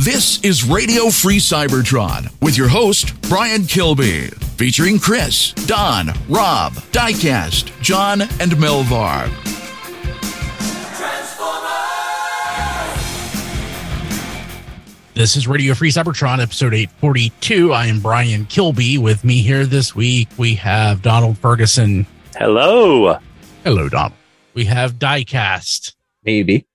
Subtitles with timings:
[0.00, 7.78] This is Radio Free Cybertron with your host, Brian Kilby, featuring Chris, Don, Rob, Diecast,
[7.82, 9.28] John, and Melvar.
[15.14, 17.72] This is Radio Free Cybertron, episode 842.
[17.72, 18.98] I am Brian Kilby.
[18.98, 22.06] With me here this week, we have Donald Ferguson.
[22.36, 23.18] Hello.
[23.64, 24.12] Hello, Donald.
[24.54, 25.96] We have Diecast.
[26.22, 26.66] Maybe.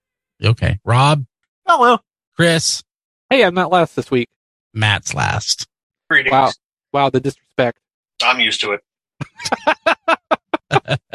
[0.43, 0.77] Okay.
[0.83, 1.25] Rob.
[1.65, 1.99] Hello.
[2.35, 2.83] Chris.
[3.33, 4.29] Hey, I'm not last this week.
[4.75, 5.65] Matt's last.
[6.07, 6.31] Greetings.
[6.31, 6.51] Wow.
[6.93, 7.79] Wow, the disrespect.
[8.21, 8.81] I'm used to it.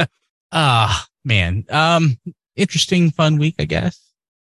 [0.50, 1.64] Ah, uh, man.
[1.68, 2.18] Um,
[2.56, 4.00] interesting, fun week, I guess.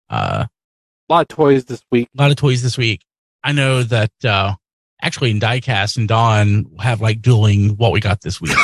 [0.08, 2.08] Uh, a lot of toys this week.
[2.16, 3.02] A lot of toys this week.
[3.44, 4.54] I know that uh
[5.02, 8.56] actually in Diecast and Don have like dueling what we got this week.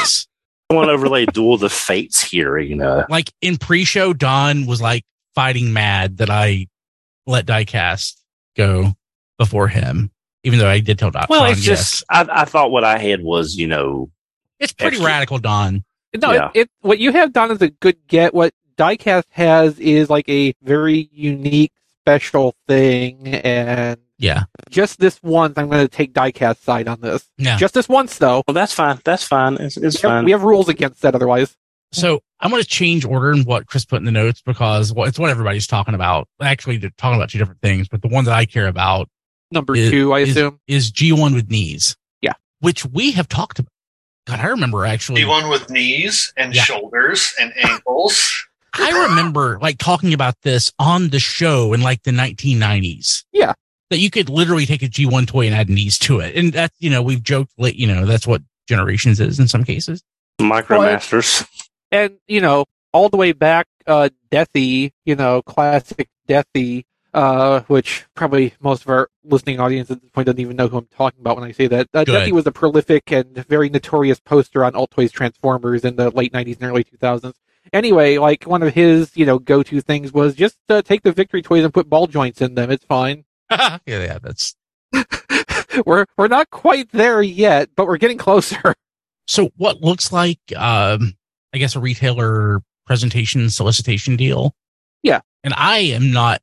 [0.70, 3.04] I want to overlay duel the fates here, you know.
[3.10, 5.04] Like in pre-show, Don was like
[5.34, 6.68] fighting mad that I
[7.26, 8.14] let Diecast
[8.56, 8.94] go
[9.44, 10.10] before him,
[10.44, 11.26] even though I did tell Don.
[11.28, 11.90] Well, Don, it's yes.
[11.90, 14.10] just I, I thought what I had was, you know,
[14.58, 15.06] it's pretty extra.
[15.06, 15.84] radical, Don.
[16.20, 16.50] No, Yeah.
[16.54, 18.34] it, it what you have done is a good get.
[18.34, 24.44] What Diecast has is like a very unique, special thing, and Yeah.
[24.70, 27.28] just this once, I'm going to take Diecast side on this.
[27.38, 27.56] Yeah.
[27.56, 28.42] Just this once, though.
[28.46, 28.98] well, that's fine.
[29.04, 29.54] That's fine.
[29.54, 30.24] It's, it's We have, fine.
[30.24, 31.56] we have rules against that otherwise.
[31.94, 35.06] So I'm going to change order in what Chris put in the notes because well,
[35.06, 36.26] it's what everybody's talking about.
[36.40, 39.08] Actually, they're talking about two different things, but the one that I care about
[39.52, 40.58] Number is- two, I is- assume.
[40.66, 41.96] is G1 with knees.
[42.20, 42.32] Yeah.
[42.60, 43.68] Which we have talked about.
[44.26, 45.22] God, I remember actually.
[45.22, 46.62] The one with knees and Yeah.
[46.64, 48.46] shoulders and ankles.
[48.74, 53.24] I remember like talking about this on the show in like the 1990s.
[53.32, 53.52] Yeah.
[53.90, 56.34] That you could literally take a G1 toy and add knees to it.
[56.34, 59.64] And that's, you know, we've joked, like, you know, that's what Generations is in some
[59.64, 60.02] cases.
[60.40, 61.46] Micromasters.
[61.90, 66.84] and you know all the way back uh deathy you know classic deathy
[67.14, 70.78] uh which probably most of our listening audience at this point doesn't even know who
[70.78, 71.88] i'm talking about when i say that.
[71.92, 76.32] Uh, was a prolific and very notorious poster on alt toys transformers in the late
[76.32, 77.34] 90s and early 2000s
[77.72, 81.42] anyway like one of his you know go-to things was just uh, take the victory
[81.42, 82.70] toys and put ball joints in them.
[82.70, 83.24] It's fine.
[83.50, 84.56] Yeah, yeah, that's
[85.86, 88.74] we're we're not quite there yet but we're getting closer.
[89.28, 91.14] So what looks like, um,
[91.54, 94.54] I guess a retailer presentation solicitation deal.
[95.02, 95.20] Yeah.
[95.44, 96.42] And I am not,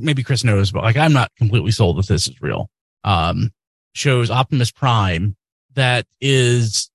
[0.00, 2.68] maybe Chris knows, but like I'm not completely sold that this is real.
[3.04, 3.50] Um,
[3.94, 5.36] shows Optimus Prime
[5.74, 6.90] that is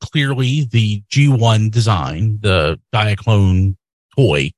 [0.00, 3.76] clearly the G1 design, the Diaclone
[4.16, 4.50] toy.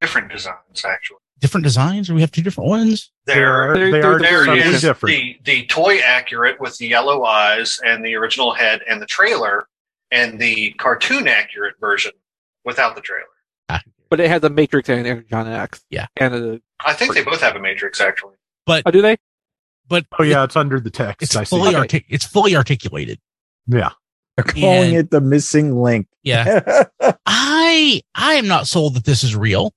[0.00, 1.18] Different designs, actually.
[1.40, 3.10] Different designs, or we have two different ones?
[3.26, 5.16] There, They're- they they're are there subtly different.
[5.16, 9.66] the the toy accurate with the yellow eyes and the original head and the trailer,
[10.10, 12.12] and the cartoon accurate version
[12.64, 13.24] without the trailer.
[14.10, 16.06] But it has a matrix and an energon axe Yeah.
[16.16, 18.34] and a I think they both have a matrix, actually.
[18.66, 19.16] oh do they
[19.88, 21.22] But Oh yeah, it's under the text.
[21.22, 21.56] it's I see.
[21.56, 21.78] fully Okay.
[21.78, 23.18] artic- it's fully articulated.
[23.66, 23.90] Yeah.
[24.36, 26.06] They're calling And- it the missing link.
[26.22, 26.84] Yeah.
[27.26, 29.72] I I am not sold that this is real.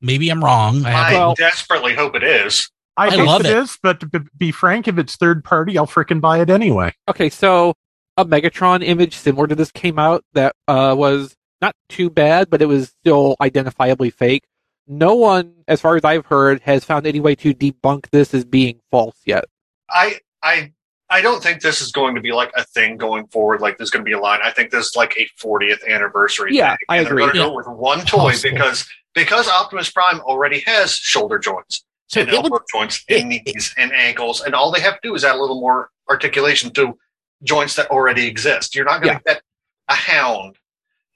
[0.00, 0.84] Maybe I'm wrong.
[0.84, 2.70] I have I Well- desperately hope it is.
[2.96, 3.56] I, I hope love it it.
[3.58, 6.92] is, but to be- be frank, if it's third party, I'll frickin' buy it anyway.
[7.08, 7.74] Okay, so
[8.16, 12.62] a Megatron image similar to this came out that uh, was not too bad, but
[12.62, 14.44] it was still identifiably fake.
[14.86, 18.44] No one, as far as I've heard, has found any way to debunk this as
[18.44, 19.44] being false yet.
[19.90, 20.72] I I
[21.10, 23.60] I don't think this is going to be like a thing going forward.
[23.60, 24.40] Like there's going to be a line.
[24.42, 26.54] I think this is like a 40th anniversary.
[26.54, 26.78] Yeah, thing.
[26.88, 27.24] I and agree.
[27.24, 27.48] They're going to Yeah.
[27.50, 28.50] go with one toy Possible.
[28.52, 33.32] because because Optimus Prime already has shoulder joints so and it would elbow joints and
[33.32, 35.90] it- knees and ankles, and all they have to do is add a little more
[36.08, 36.96] articulation to
[37.42, 38.74] joints that already exist.
[38.74, 39.42] You're not going to get
[39.88, 40.56] a hound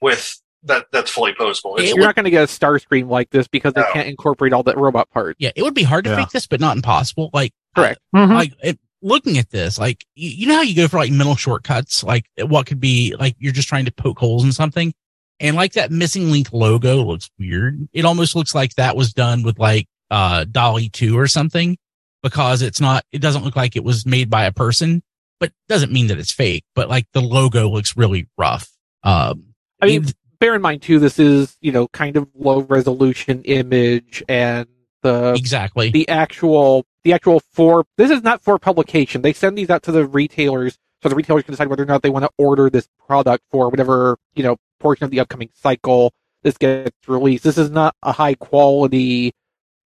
[0.03, 1.77] with that that's fully posable.
[1.79, 3.87] It's, You're not going to get a Starscream like this because they No.
[3.91, 5.35] can't incorporate all that robot part.
[5.39, 6.17] yeah, it would be hard to Yeah.
[6.17, 7.29] fake this, but not impossible.
[7.33, 7.99] Like Correct.
[8.15, 8.33] Mhm.
[8.33, 11.35] like it, looking at this, like you, you know how you go for like mental
[11.35, 14.93] shortcuts, like what could be like you're just trying to poke holes in something,
[15.41, 17.87] and like that missing link logo looks weird.
[17.91, 21.77] It almost looks like that was done with like uh DALL-E two or something
[22.21, 23.03] because it's not.
[23.11, 25.03] It doesn't look like it was made by a person,
[25.41, 26.63] but doesn't mean that it's fake.
[26.73, 28.69] But like the logo looks really rough.
[29.03, 29.47] Um,
[29.83, 30.05] I mean,
[30.39, 34.67] bear in mind too, this is you know kind of low resolution image, and
[35.01, 35.91] the exactly.
[35.91, 39.21] the actual the actual for this is not for publication.
[39.21, 42.01] They send these out to the retailers so the retailers can decide whether or not
[42.01, 46.13] they want to order this product for whatever you know portion of the upcoming cycle
[46.43, 47.43] this gets released.
[47.43, 49.33] This is not a high quality,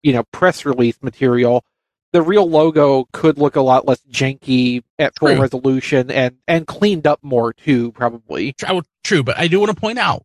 [0.03, 1.63] you know, press release material.
[2.13, 5.41] The real logo could look a lot less janky at full True.
[5.41, 8.53] resolution and and cleaned up more too, probably.
[8.53, 10.23] True, oh, true, but I do want to point out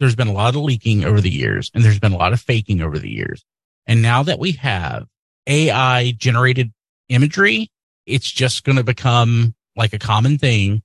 [0.00, 2.40] there's been a lot of leaking over the years and there's been a lot of
[2.40, 3.44] faking over the years.
[3.86, 5.06] And now that we have
[5.46, 6.72] AI generated
[7.08, 7.70] imagery,
[8.06, 10.82] it's just going to become like a common thing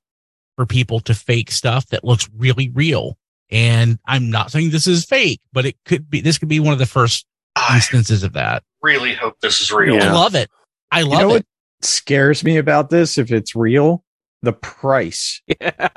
[0.55, 3.17] for people to fake stuff that looks really real.
[3.51, 6.73] And I'm not saying this is fake, but it could be, this could be one
[6.73, 7.25] of the first
[7.73, 8.63] instances of that.
[8.81, 9.95] Really hope this is real.
[9.95, 10.13] I Yeah.
[10.13, 10.49] love it.
[10.91, 11.33] I You love know it.
[11.33, 11.45] what
[11.81, 13.17] scares me about this?
[13.17, 14.03] If it's real,
[14.41, 15.41] the price.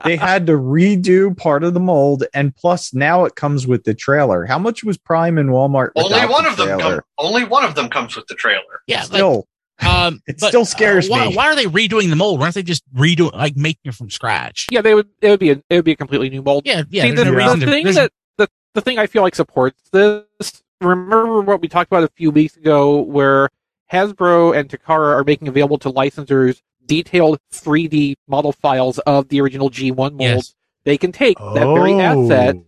[0.05, 3.95] They had to redo part of the mold, and plus now it comes with the
[3.95, 4.45] trailer.
[4.47, 5.91] How much was Prime and Walmart?
[5.97, 6.81] Only one the of them.
[6.81, 8.81] Come, only one of them comes with the trailer.
[8.89, 8.99] yeah.
[9.03, 9.47] Like, Still,
[9.81, 11.37] um, It but, still scares why, me.
[11.37, 12.41] Why are they redoing the mold?
[12.41, 14.67] Why aren't they just redoing, like making it from scratch?
[14.73, 15.09] Yeah, they would.
[15.21, 16.63] It would be a, it would be a completely new mold.
[16.67, 16.83] Yeah.
[16.91, 17.05] Yeah.
[17.05, 20.62] See, the, no the thing that the, the thing I feel like supports this.
[20.83, 23.49] Remember what we talked about a few weeks ago, where
[23.93, 29.71] Hasbro and Takara are making available to licensors detailed 3D model files of the original
[29.71, 30.21] G1 molds.
[30.21, 30.55] Yes.
[30.85, 32.65] They can take that very asset oh.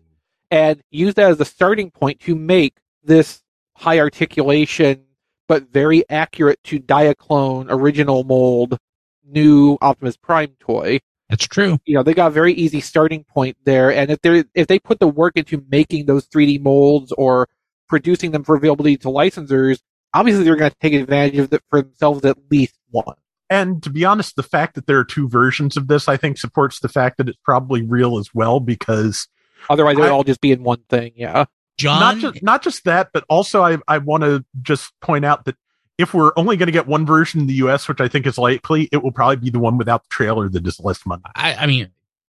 [0.51, 3.43] and use that as a starting point to make this
[3.77, 5.05] high articulation
[5.47, 8.79] but very accurate to Diaclone original mold
[9.27, 11.79] new Optimus Prime toy That's true.
[11.87, 14.79] you know they got a very easy starting point there and if they if they
[14.79, 17.49] put the work into making those 3d molds or
[17.89, 19.81] producing them for availability to licensors
[20.15, 23.17] obviously they're going to take advantage of it for themselves at least one
[23.51, 26.39] And to be honest, the fact that there are two versions of this, I think,
[26.39, 28.61] supports the fact that it's probably real as well.
[28.61, 29.29] Because
[29.69, 31.47] otherwise it would I- all just be in one thing yeah
[31.77, 35.45] John, not just not just that, but also I I want to just point out
[35.47, 35.57] that
[35.99, 38.39] if we're only going to get one version in the U.S., which I think is
[38.39, 41.23] likely, it will probably be the one without the trailer that is less money.
[41.35, 41.91] I, I mean,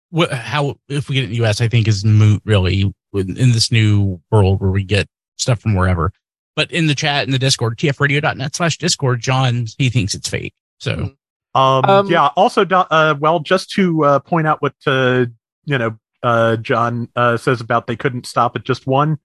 [0.10, 3.38] what, how if we get it in the U.S., I think is moot really in
[3.38, 5.08] in this new world where we get
[5.40, 6.12] stuff from wherever.
[6.56, 10.54] But in the chat in the Discord, tfradio.net slash Discord, John he thinks it's fake.
[10.80, 11.16] So Mhm.
[11.56, 12.28] Um, Um, yeah.
[12.36, 15.26] Also, uh, well, just to uh, point out what uh,
[15.66, 19.18] you know, uh, John uh, says about they couldn't stop at just one.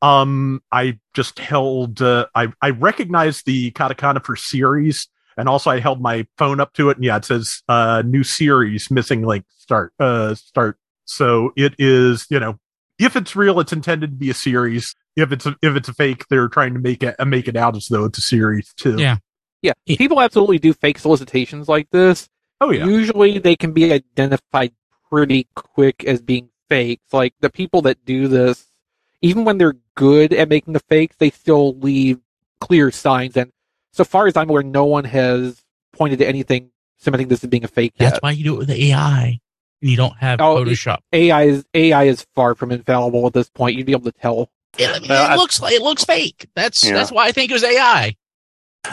[0.00, 2.02] Um, I just held.
[2.02, 6.72] Uh, I I recognized the katakana for series, and also I held my phone up
[6.74, 9.92] to it, and yeah, it says uh, new series missing link start.
[10.00, 10.76] Uh, start.
[11.04, 12.26] So it is.
[12.30, 12.58] You know,
[12.98, 14.94] if it's real, it's intended to be a series.
[15.16, 17.56] If it's a, if it's a fake, they're trying to make it uh, make it
[17.56, 18.96] out as though it's a series too.
[18.98, 19.18] Yeah.
[19.62, 19.96] yeah Yeah.
[19.96, 22.28] people absolutely do fake solicitations like this
[22.60, 22.84] Oh yeah.
[22.86, 24.72] usually they can be identified
[25.10, 27.12] pretty quick as being fakes.
[27.12, 28.66] Like the people that do this,
[29.20, 32.18] even when they're good at making the fakes, they still leave
[32.60, 33.36] clear signs.
[33.36, 33.50] And
[33.92, 35.62] so far as I'm aware, no one has
[35.92, 38.22] pointed to anything cementing this as being a fake that's yet.
[38.22, 39.38] why you do it with AI
[39.82, 40.98] and you don't have Oh, Photoshop.
[41.12, 43.76] AI is AI is far from infallible at this point.
[43.76, 44.48] You'd be able to tell.
[44.78, 46.48] It, I mean, Well, it I- looks like it looks fake.
[46.54, 46.94] That's Yeah.
[46.94, 48.16] that's why I think it was AI.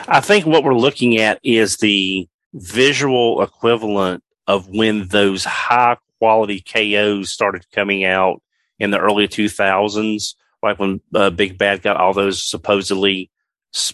[0.07, 6.61] I think what we're looking at is the visual equivalent of when those high quality
[6.61, 8.41] KOs started coming out
[8.79, 13.29] in the early 2000s, like when uh, Big Bad got all those supposedly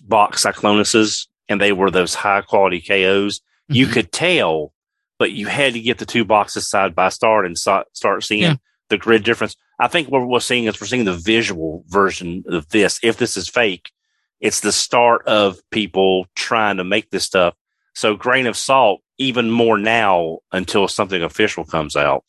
[0.03, 3.41] box cyclonuses and they were those high quality KOs.
[3.69, 3.93] You Mhm.
[3.93, 4.74] could tell,
[5.19, 8.41] but you had to get the two boxes side by side and so- start seeing
[8.43, 8.55] Yeah.
[8.89, 9.55] the grid difference.
[9.79, 13.00] I think what we're seeing is we're seeing the visual version of this.
[13.03, 13.91] If this is fake,
[14.39, 17.55] it's the start of people trying to make this stuff.
[17.94, 22.24] So grain of salt, even more now until something official comes out.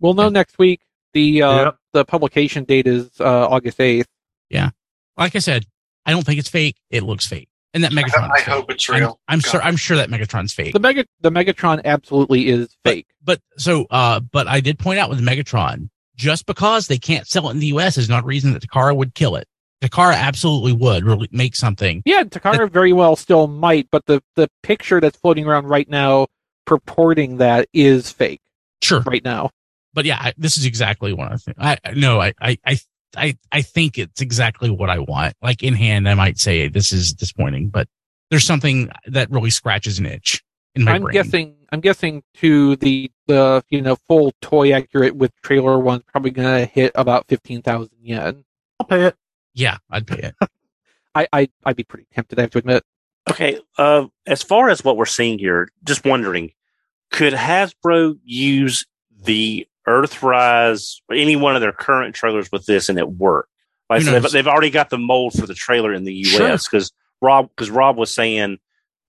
[0.00, 0.28] We'll know Yeah.
[0.30, 0.80] next week.
[1.12, 1.76] The uh, Yep.
[1.92, 4.08] the publication date is uh, August eighth.
[4.50, 4.70] Yeah,
[5.16, 5.66] Like I said,
[6.04, 6.76] I don't think it's fake.
[6.90, 7.48] It looks fake.
[7.72, 8.30] And that Megatron.
[8.34, 9.20] I hope it's I'm, real.
[9.28, 9.62] I'm sure.
[9.62, 10.72] I'm sure that Megatron's fake.
[10.74, 13.06] The mega the Megatron absolutely is fake.
[13.22, 17.48] But so, uh, but I did point out with Megatron, just because they can't sell
[17.48, 17.96] it in the U.S.
[17.98, 19.46] is not reason that Takara would kill it.
[19.82, 22.02] Takara absolutely would really make something.
[22.06, 26.26] Yeah, Takara very well still might, but the the picture that's floating around right now
[26.66, 28.40] purporting that is fake
[28.82, 29.50] Sure, right now.
[29.92, 31.56] but yeah, I, this is exactly what I think.
[31.60, 32.78] I I- no, I I I
[33.16, 35.34] I I think it's exactly what I want.
[35.42, 37.86] Like in hand, I might say this is disappointing, but
[38.30, 40.42] there's something that really scratches an itch
[40.74, 41.12] in my I'm brain.
[41.12, 46.30] guessing I'm guessing to the the you know full toy accurate with trailer one's probably
[46.30, 48.44] gonna hit about fifteen thousand yen.
[48.80, 49.16] I'll pay it.
[49.54, 50.34] Yeah, I'd pay it.
[51.14, 52.84] I, I I'd be pretty tempted, I have to admit.
[53.30, 53.60] Okay.
[53.78, 56.52] Uh, as far as what we're seeing here, just wondering,
[57.10, 58.86] could Hasbro use
[59.22, 63.48] the Earthrise or any one of their current trailers with this and it work?
[63.88, 66.92] Like so they've, they've already got the mold for the trailer in the US because
[67.20, 68.58] Rob, because Rob was saying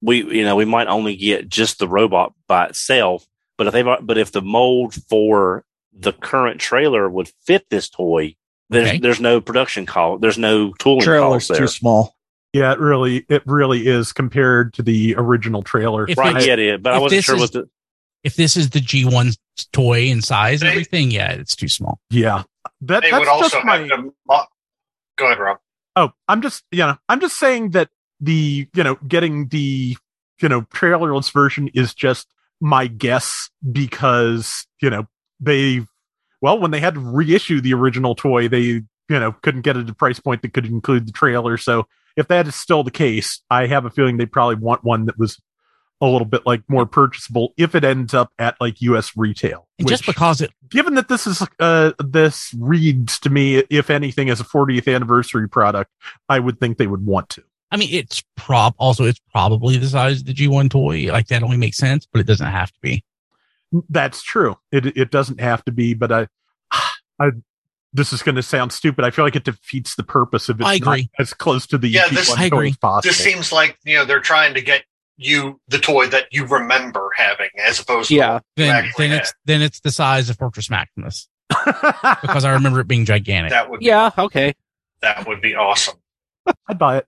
[0.05, 3.25] we you know we might only get just the robot by itself.
[3.57, 5.63] But if they but if the mold for
[5.97, 8.35] the current trailer would fit this toy,
[8.69, 8.99] there's Okay.
[8.99, 10.17] there's no production call.
[10.17, 11.57] There's no tooling Trailer's costs there.
[11.59, 12.15] too small.
[12.53, 16.07] Yeah, it really, it really is compared to the original trailer.
[16.07, 16.79] If Right, it's- yeah, it is.
[16.81, 17.69] But I if wasn't this sure is- what the
[18.23, 19.37] If this is the G1
[19.73, 21.99] toy in size They- everything, yeah, it's too small.
[22.09, 22.43] Yeah,
[22.81, 23.77] that, They that's would also just my.
[23.79, 24.13] have to.
[25.17, 25.57] Go ahead, Rob.
[25.97, 29.97] Oh, I'm just, you know, I'm just saying that the, you know, getting the,
[30.41, 32.27] you know, trailerless version is just
[32.61, 35.07] my guess because, you know,
[35.39, 35.81] they,
[36.41, 39.81] well, when they had to reissue the original toy, they, you know, couldn't get it
[39.81, 41.57] at a price point that could include the trailer.
[41.57, 45.05] So if that is still the case, I have a feeling they probably want one
[45.05, 45.39] that was
[46.01, 49.67] a little bit like more purchasable if it ends up at like US retail.
[49.79, 54.29] And just because it, given that this is uh this reads to me if anything
[54.29, 55.91] as a 40th anniversary product
[56.29, 59.87] i would think they would want to I mean, it's prob also it's probably the
[59.87, 61.11] size of the G1 toy.
[61.11, 63.03] Like that only makes sense, but it doesn't have to be.
[63.89, 66.27] that's true it it doesn't have to be but i
[67.19, 67.29] i
[67.91, 70.65] this is going to sound stupid i feel like it defeats the purpose of it.
[70.65, 71.09] I agree.
[71.17, 72.69] not as close to the Yeah, this- G1 I toy agree.
[72.69, 74.83] as possible This seems like you know they're trying to get
[75.17, 78.39] you the toy that you remember having, as opposed to Yeah.
[78.55, 79.19] the Then then had.
[79.21, 81.27] it's then it's the size of Fortress Maximus
[81.65, 83.51] because I remember it being gigantic.
[83.51, 84.53] that would be, Yeah, okay.
[85.01, 85.95] that would be awesome
[86.69, 87.07] i'd buy it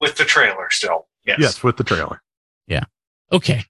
[0.00, 1.06] with the trailer still.
[1.26, 1.38] Yes.
[1.40, 2.22] yes with the trailer
[2.66, 2.84] Yeah.
[3.30, 3.64] Okay.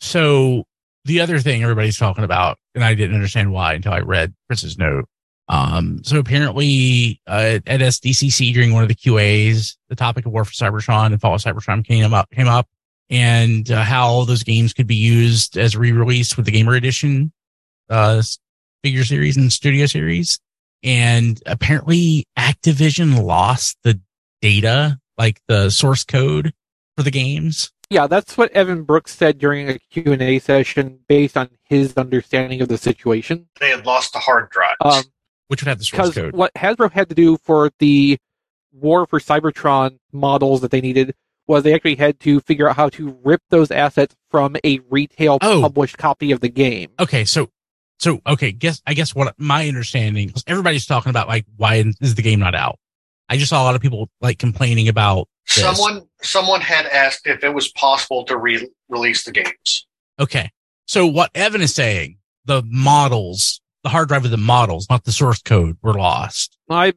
[0.00, 0.64] So
[1.04, 4.78] the other thing everybody's talking about, and I didn't understand why until I read Chris's
[4.78, 5.06] note.
[5.48, 10.44] Um, so apparently, uh, at SDCC during one of the QAs, the topic of War
[10.44, 12.66] for Cybertron and Fall of Cybertron came up, came up
[13.10, 17.32] and uh, how those games could be used as re-released with the Gamer Edition,
[17.88, 18.22] uh,
[18.82, 20.38] figure series and studio series.
[20.82, 23.98] And apparently Activision lost the
[24.42, 26.52] data, like the source code
[26.96, 27.72] for the games.
[27.90, 32.68] Yeah, that's what Evan Brooks said during a Q&A session based on his understanding of
[32.68, 33.48] the situation.
[33.60, 34.76] They had lost the hard drive.
[34.82, 35.04] Um,
[35.48, 36.36] which would have the source because code.
[36.36, 38.18] what Hasbro had to do for the
[38.72, 41.14] War for Cybertron models that they needed
[41.46, 45.38] was they actually had to figure out how to rip those assets from a retail
[45.40, 45.62] Oh.
[45.62, 46.90] published copy of the game.
[47.00, 47.48] Okay, so
[47.98, 52.14] so okay, guess I guess what my understanding because everybody's talking about like why is
[52.14, 52.78] the game not out?
[53.28, 55.62] I just saw a lot of people like complaining about this.
[55.62, 59.86] someone someone had asked if it was possible to re- release the games.
[60.18, 60.50] Okay,
[60.86, 65.12] so what Evan is saying, the models, the hard drive of the models, not the
[65.12, 66.56] source code, were lost.
[66.70, 66.94] I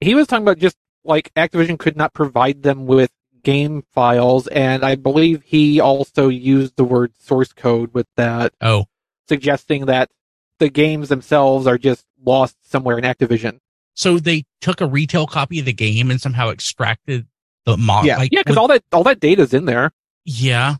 [0.00, 3.10] he was talking about just like Activision could not provide them with
[3.42, 8.86] game files, and I believe he also used the word source code with that, Oh,
[9.28, 10.10] suggesting that
[10.58, 13.58] the games themselves are just lost somewhere in Activision.
[13.94, 17.26] So they took a retail copy of the game and somehow extracted
[17.66, 18.04] the mod.
[18.06, 18.16] Yeah.
[18.18, 19.92] like, Yeah, because all that all that data's in there.
[20.24, 20.76] yeah,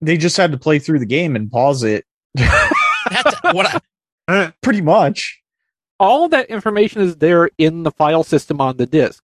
[0.00, 2.04] They just had to play through the game and pause it.
[2.34, 3.80] that's what
[4.28, 5.40] I, Pretty much.
[5.98, 9.24] all that information is there in the file system on the disk.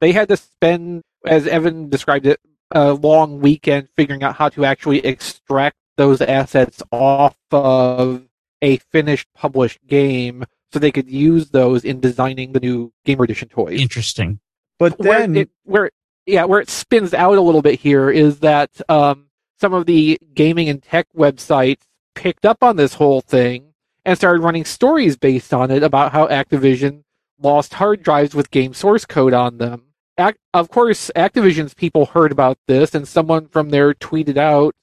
[0.00, 2.40] They had to spend, as Evan described it,
[2.70, 8.22] a long weekend figuring out how to actually extract those assets off of
[8.62, 13.48] a finished published game so they could use those in designing the new Gamer Edition
[13.48, 13.80] toys.
[13.80, 14.40] interesting.
[14.78, 15.90] But where then it, where
[16.26, 19.26] yeah, where it spins out a little bit here is that um,
[19.60, 21.82] some of the gaming and tech websites
[22.14, 23.72] picked up on this whole thing
[24.04, 27.04] and started running stories based on it about how Activision
[27.40, 29.82] lost hard drives with game source code on them.
[30.18, 34.74] Ac- of course, Activision's people heard about this, and someone from there tweeted out,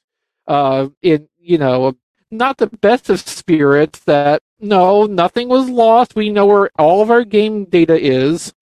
[0.48, 1.96] uh, in you know,
[2.34, 6.16] not the best of spirits, that no, nothing was lost.
[6.16, 8.54] We know where all of our game data is.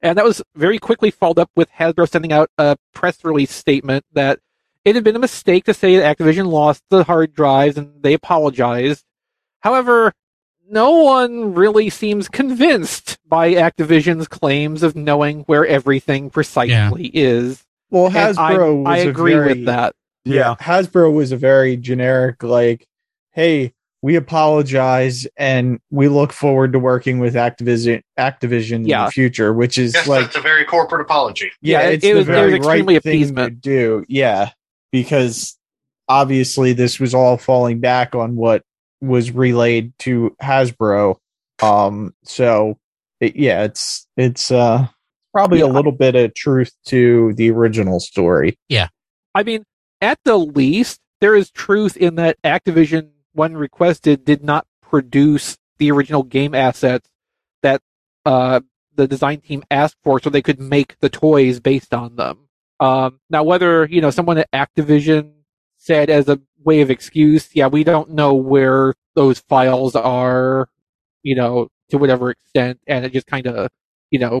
[0.00, 4.04] And that was very quickly followed up with Hasbro sending out a press release statement
[4.12, 4.38] that
[4.84, 8.14] it had been a mistake to say that Activision lost the hard drives and they
[8.14, 9.04] apologized.
[9.60, 10.12] However,
[10.70, 17.64] no one really seems convinced by Activision's claims of knowing where everything precisely is.
[17.90, 19.94] well, Hasbro I, was I a agree very, with that.
[20.24, 22.86] yeah Hasbro was a very generic, like,
[23.38, 29.52] hey, we apologize and we look forward to working with Activision Activision in the future,
[29.52, 31.52] which is Yes, like that's a very corporate apology.
[31.62, 34.04] yeah, Yeah, it's it the was- it was very extremely right thing to do.
[34.08, 34.50] Yeah,
[34.90, 35.56] because
[36.08, 38.62] obviously this was all falling back on what
[39.00, 41.16] was relayed to Hasbro.
[41.62, 42.76] Um, so
[43.20, 44.88] it, yeah, it's it's uh
[45.32, 48.58] probably a little bit of truth to the original story.
[48.68, 48.88] Yeah,
[49.34, 49.64] I mean,
[50.00, 55.90] at the least, there is truth in that Activision, when requested, did not produce the
[55.92, 57.08] original game assets
[57.62, 57.80] that
[58.26, 58.60] uh,
[58.96, 62.48] the design team asked for so they could make the toys based on them.
[62.80, 65.32] Um, now, whether you know someone at Activision
[65.76, 70.68] said as a way of excuse, yeah, we don't know where those files are,
[71.22, 73.70] you know, to whatever extent, and it just kind of,
[74.10, 74.40] you know,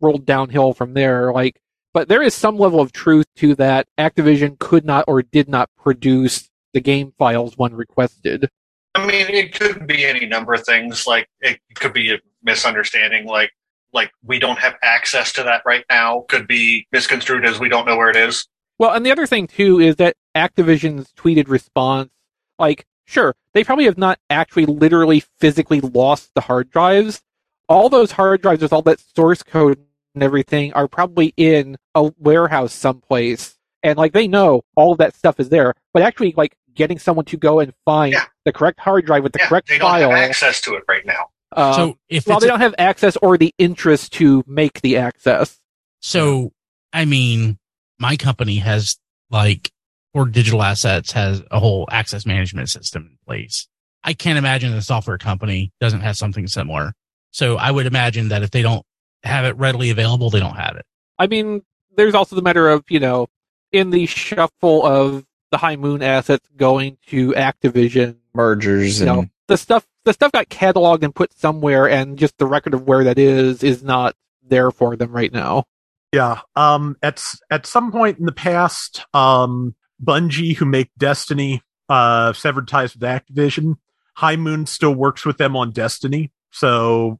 [0.00, 1.32] rolled downhill from there.
[1.32, 1.60] Like,
[1.92, 3.86] but there is some level of truth to that.
[3.98, 8.50] Activision could not or did not produce the game files when requested.
[8.94, 11.06] I mean, it could be any number of things.
[11.06, 13.26] Like it could be a misunderstanding.
[13.26, 13.50] Like
[13.94, 16.24] like we don't have access to that right now.
[16.28, 18.46] Could be misconstrued as we don't know where it is.
[18.78, 22.10] Well, and the other thing too is that Activision's tweeted response,
[22.58, 27.22] like, sure, they probably have not actually literally physically lost the hard drives.
[27.68, 29.78] All those hard drives with all that source code
[30.14, 33.56] and everything are probably in a warehouse someplace.
[33.82, 37.24] And like they know all of that stuff is there, but actually like getting someone
[37.26, 38.24] to go and find Yeah.
[38.44, 40.10] the correct hard drive with the yeah, correct they don't file.
[40.10, 41.26] have access to it right now.
[41.52, 44.96] um, so if well, they a- don't have access or the interest to make the
[44.96, 45.58] access.
[46.00, 46.52] So,
[46.92, 47.58] I mean,
[47.98, 48.98] my company has
[49.30, 49.70] like
[50.12, 53.66] or digital assets has a whole access management system in place.
[54.04, 56.92] I can't imagine a software company doesn't have something similar.
[57.32, 58.84] So I would imagine that if they don't
[59.24, 60.84] have it readily available, they don't have it.
[61.18, 61.62] I mean,
[61.96, 63.26] there's also the matter of, you know,
[63.72, 69.28] in the shuffle of the High Moon assets going to Activision, mergers you and know,
[69.46, 73.04] the stuff the stuff got cataloged and put somewhere and just the record of where
[73.04, 75.64] that is is not there for them right now.
[76.12, 76.40] Yeah.
[76.56, 76.96] Um.
[77.02, 82.94] At at some point in the past, um, Bungie, who make Destiny, uh, severed ties
[82.94, 83.76] with Activision.
[84.16, 87.18] High Moon still works with them on Destiny, so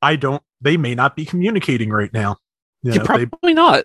[0.00, 0.42] I don't.
[0.60, 2.36] They may not be communicating right now.
[2.82, 3.84] You Yeah, know, they- probably not.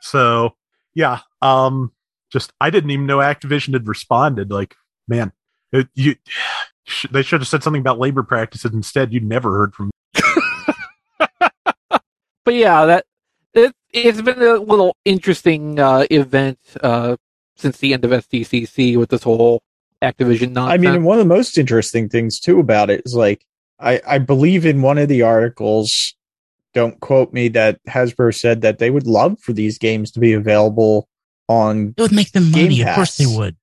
[0.00, 0.54] so
[0.94, 1.20] yeah.
[1.42, 1.92] Um.
[2.34, 4.50] Just I didn't even know Activision had responded.
[4.50, 4.74] Like,
[5.06, 5.30] man,
[5.70, 6.16] it, you.
[6.82, 9.12] sh- They should have said something about labor practices instead.
[9.12, 9.90] You'd never heard from.
[12.44, 13.06] But yeah, that
[13.54, 17.16] it it's been a little interesting uh, event uh,
[17.56, 19.62] since the end of SDCC with this whole
[20.02, 20.74] Activision nonsense.
[20.74, 23.46] I mean, and one of the most interesting things too about it is like
[23.78, 26.14] I, I believe in one of the articles,
[26.74, 30.34] don't quote me, that Hasbro said that they would love for these games to be
[30.34, 31.08] available
[31.48, 32.82] on It would make them Game money.
[32.82, 33.56] Of course they would.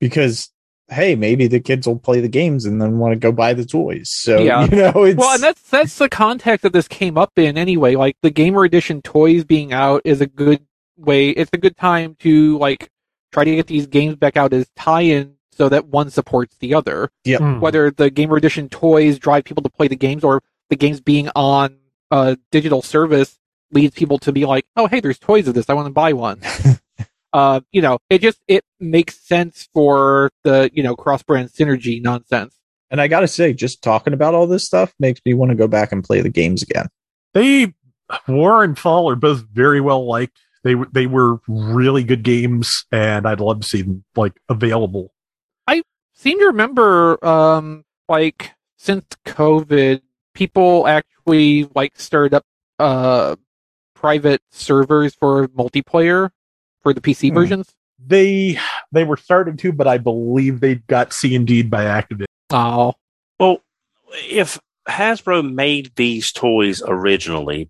[0.00, 0.50] because
[0.90, 3.64] hey, maybe the kids will play the games and then want to go buy the
[3.64, 4.10] toys.
[4.10, 4.64] So Yeah.
[4.70, 7.94] you know, it's Well, and that's that's the context that this came up in anyway.
[7.94, 11.30] Like the gamer edition toys being out is a good way.
[11.30, 12.90] It's a good time to like
[13.32, 17.10] try to get these games back out as tie-in so that one supports the other.
[17.24, 17.38] Yeah.
[17.38, 17.60] Hmm.
[17.60, 21.28] Whether the gamer edition toys drive people to play the games or the games being
[21.34, 21.76] on
[22.10, 23.38] a digital service
[23.70, 25.68] leads people to be like, oh, hey, there's toys of this.
[25.68, 26.40] I want to buy one.
[27.32, 32.02] uh, you know, it just it makes sense for the you know cross brand synergy
[32.02, 32.54] nonsense.
[32.90, 35.68] and I gotta say, just talking about all this stuff makes me want to go
[35.68, 36.88] back and play the games again.
[37.34, 37.74] they
[38.26, 42.84] war and fall are both very well liked they were they were really good games
[42.90, 45.12] and i'd love to see them like available
[45.66, 45.82] I
[46.14, 50.00] seem to remember um like since covid
[50.34, 52.44] people actually like started up
[52.78, 53.36] uh
[53.94, 56.30] private servers for multiplayer
[56.82, 57.34] for the pc Hmm.
[57.34, 58.58] versions they
[58.92, 62.94] they were starting to but i believe they got c and d by activision oh
[63.40, 63.58] Well,
[64.30, 67.68] if Hasbro made these toys originally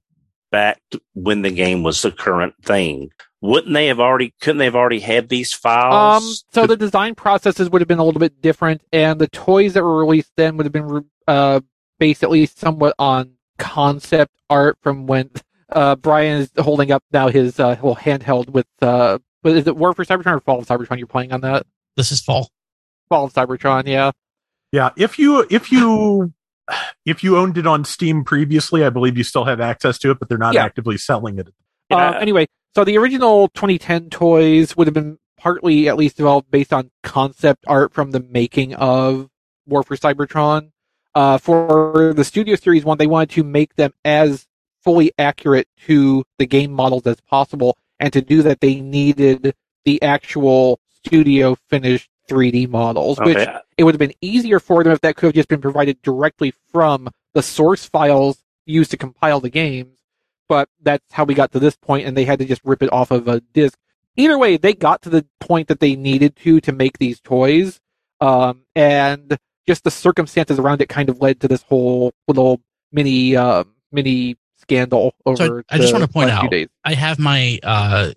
[0.52, 0.80] back
[1.14, 4.32] when the game was the current thing, wouldn't they have already?
[4.40, 5.92] Couldn't they have already had these files?
[5.94, 6.44] um files?
[6.52, 9.82] so the design processes would have been a little bit different and the toys that
[9.82, 11.60] were released then would have been uh
[11.98, 15.30] based at least somewhat on concept art from when
[15.70, 19.76] uh brian is holding up now his uh little handheld with uh but is it
[19.76, 22.50] war for cybertron or fall of cybertron you're playing on that This is fall.
[23.08, 24.10] fall of cybertron yeah
[24.72, 26.32] yeah if you if you
[27.06, 30.18] if you owned it on steam previously i believe you still have access to it
[30.18, 30.64] but they're not Yeah.
[30.64, 31.48] actively selling it
[31.90, 32.18] Uh, Yeah.
[32.20, 36.90] anyway, so the original 2010 toys would have been partly at least developed based on
[37.02, 39.28] concept art from the making of
[39.66, 40.70] War for Cybertron.
[41.14, 44.46] Uh, for the Studio Series one, they wanted to make them as
[44.82, 50.02] fully accurate to the game models as possible, and to do that, they needed the
[50.02, 55.16] actual studio finished 3D models, which it would have been easier for them if that
[55.16, 59.96] could have just been provided directly from the source files used to compile the games.
[60.48, 62.92] But that's how we got to this point, and they had to just rip it
[62.92, 63.78] off of a disc.
[64.16, 67.80] Either way, they got to the point that they needed to to make these toys,
[68.20, 72.60] um, and just the circumstances around it kind of led to this whole little
[72.92, 75.64] mini uh, mini scandal over.
[75.70, 76.52] I just want to point out-
[76.84, 78.12] I have my uh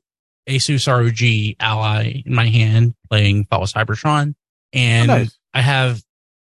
[0.49, 4.35] Asus ROG Ally in my hand playing Fall of Cybertron,
[4.73, 5.37] and Nice.
[5.53, 6.01] I have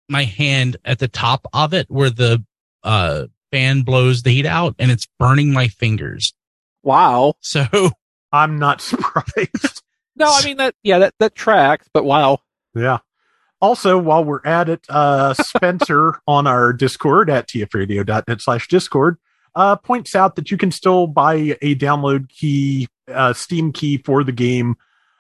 [0.10, 2.44] my hand at the top of it where the
[2.84, 6.34] uh fan blows the heat out, and it's burning my fingers.
[6.84, 7.34] Wow.
[7.42, 7.66] So
[8.32, 9.82] I'm not surprised.
[10.16, 10.76] No, I mean that.
[10.84, 11.88] Yeah, that that tracks.
[11.94, 12.40] But wow.
[12.76, 13.00] Yeah.
[13.60, 19.18] Also, while we're at it, uh, Spencer on our Discord at tfradio.net slash Discord
[19.58, 24.24] uh, points out that you can still buy a download key, uh, Steam key for
[24.24, 24.76] the game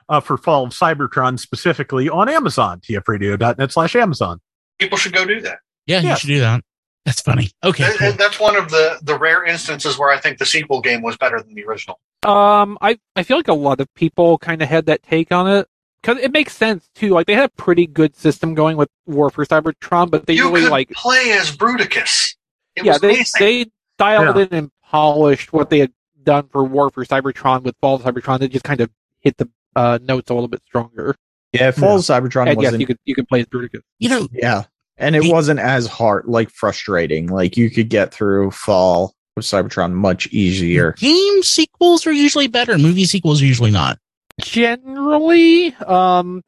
[0.10, 4.40] uh, for Fall of Cybertron specifically on Amazon, tfradio.net slash Amazon.
[4.78, 5.60] People should go do that.
[5.88, 6.64] Yeah, you should do that.
[7.04, 7.50] That's funny.
[7.64, 7.86] Okay.
[7.86, 8.12] Th- cool.
[8.12, 11.42] That's one of the, the rare instances where I think the sequel game was better
[11.42, 12.00] than the original.
[12.24, 15.50] Um, I I feel like a lot of people kind of had that take on
[15.50, 15.68] it
[16.02, 17.10] because it makes sense too.
[17.10, 20.50] Like they had a pretty good system going with War for Cybertron, but they you
[20.50, 22.36] really could like play as Bruticus.
[22.76, 23.40] It yeah was they amazing.
[23.40, 23.66] they
[23.98, 24.44] dialed Yeah.
[24.44, 25.92] in and polished what they had
[26.24, 28.40] done for War for Cybertron with Fall of Cybertron.
[28.40, 31.16] They just kind of hit the uh, notes a little bit stronger.
[31.54, 32.82] Yeah, Falls of Cybertron And wasn't.
[32.82, 33.82] you could you could play as Bruticus.
[34.00, 34.64] you know, yeah,
[34.98, 37.28] and it The- wasn't as hard, like frustrating.
[37.28, 40.94] Like you could get through Fall of Cybertron much easier.
[40.94, 42.78] game sequels are usually better.
[42.78, 43.98] Movie sequels are usually not.
[44.40, 46.42] generally um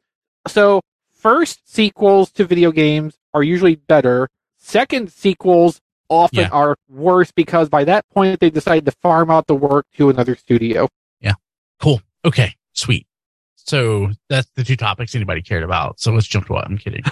[0.48, 0.80] so
[1.12, 6.48] first sequels to video games are usually better second sequels often Yeah.
[6.50, 10.36] are worse because by that point they decide to farm out the work to another
[10.36, 10.88] studio
[11.20, 11.34] Yeah.
[11.80, 12.02] Cool.
[12.24, 12.54] Okay.
[12.74, 13.06] Sweet.
[13.56, 16.00] So that's the two topics anybody cared about.
[16.00, 17.04] So let's jump to what I'm kidding.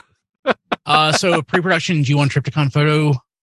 [0.86, 3.10] uh, so pre-production G1 Trypticon photo.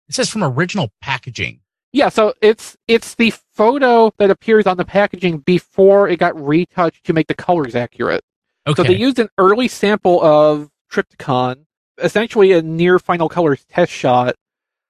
[0.10, 1.60] It says from original packaging.
[1.93, 7.05] yeah so it's it's the photo that appears on the packaging before it got retouched
[7.05, 8.23] to make the colors accurate
[8.67, 8.83] Okay.
[8.83, 11.65] So they used an early sample of Trypticon,
[11.99, 14.36] essentially a near final colors test shot.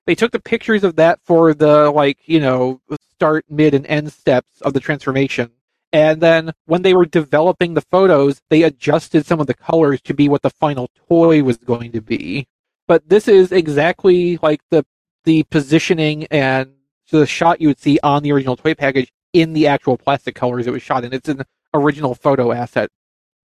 [0.07, 4.11] They took the pictures of that for the like, you know, start, mid, and end
[4.11, 5.51] steps of the transformation.
[5.93, 10.13] And then when they were developing the photos, they adjusted some of the colors to
[10.13, 12.47] be what the final toy was going to be.
[12.87, 14.85] But this is exactly like the
[15.25, 16.71] the positioning and
[17.11, 20.67] the shot you would see on the original toy package in the actual plastic colors
[20.67, 21.11] it was shot in.
[21.11, 21.43] It's an
[21.73, 22.89] original photo asset.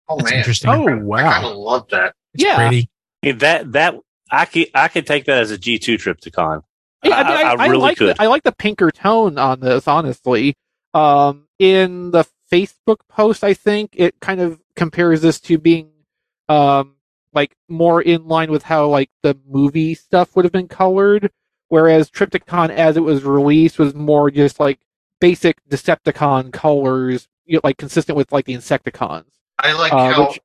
[0.09, 0.71] oh That's man, interesting.
[0.71, 1.51] Oh, I kind wow.
[1.51, 2.15] of love that.
[2.35, 2.57] It's yeah.
[2.57, 2.89] pretty.
[3.41, 3.95] That that
[4.33, 6.63] I could I could take that as a G two Trypticon.
[7.05, 8.17] Yeah, I, mean, I- I, I I really like could.
[8.17, 10.55] The, I like the pinker tone on this, honestly.
[10.95, 15.91] Um, in the Facebook post, I think it kind of compares this to being,
[16.49, 16.97] um,
[17.33, 21.31] like more in line with how like the movie stuff would have been colored,
[21.69, 24.81] whereas Trypticon, as it was released, was more just like
[25.21, 29.25] basic Decepticon colors, you know, like consistent with like the Insecticons.
[29.59, 30.41] I like Uh, how which-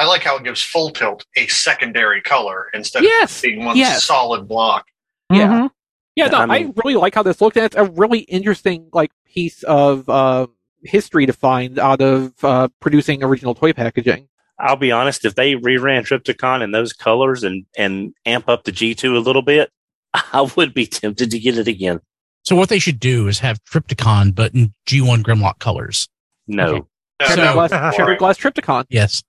[0.00, 3.76] I like how it gives full tilt a secondary color instead Yes, of being one
[3.76, 4.02] yes.
[4.02, 4.86] solid block.
[5.30, 5.46] Yeah.
[5.48, 5.70] Mhm.
[6.16, 9.10] Yeah, no, I I, really like how this looked, and it's a really interesting like
[9.26, 10.46] piece of uh,
[10.82, 14.26] history to find out of uh, producing original toy packaging.
[14.58, 18.72] I'll be honest, if they reran Trypticon in those colors and and amp up the
[18.72, 19.70] G two a little bit,
[20.14, 22.00] I would be tempted to get it again.
[22.42, 26.08] So what they should do is have Trypticon, but in G1 Grimlock colors.
[26.46, 26.64] No.
[26.64, 26.84] Okay.
[27.20, 28.84] No, So- no, glass, shattered glass Tripticon.
[28.88, 29.22] Yes.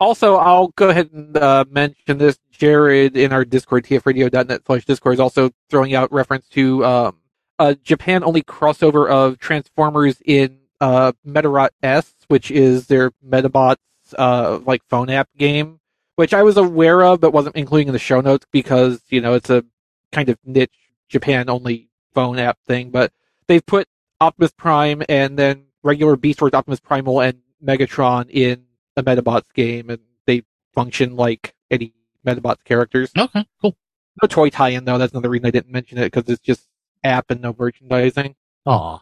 [0.00, 2.38] Also, I'll go ahead and uh, mention this.
[2.50, 7.16] Jared in our Discord, tfradio.net slash Discord, is also throwing out reference to um,
[7.58, 13.76] a Japan only crossover of Transformers in uh, Medarot S, which is their Medabots
[14.16, 15.80] uh, like phone app game,
[16.16, 19.34] which I was aware of but wasn't including in the show notes because you know
[19.34, 19.64] it's a
[20.12, 22.90] kind of niche Japan only phone app thing.
[22.90, 23.12] But
[23.46, 23.88] they've put
[24.20, 28.64] Optimus Prime and then regular Beast Wars Optimus Primal and Megatron in
[28.96, 30.42] a Medabots game, and they
[30.74, 31.92] function like any
[32.26, 33.10] Medabots characters.
[33.16, 33.44] Okay.
[33.60, 33.76] Cool.
[34.22, 34.98] No toy tie-in though.
[34.98, 36.68] That's another reason I didn't mention it because it's just
[37.02, 38.34] app and no merchandising.
[38.66, 39.00] Aw.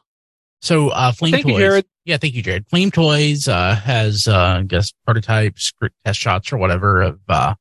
[0.61, 1.53] So uh, Flame Thank Toys.
[1.53, 1.87] you, Jared.
[2.05, 2.67] Yeah, thank you, Jared.
[2.69, 7.55] Flame Toys uh, has, uh, I guess, prototypes, script test shots, or whatever of uh,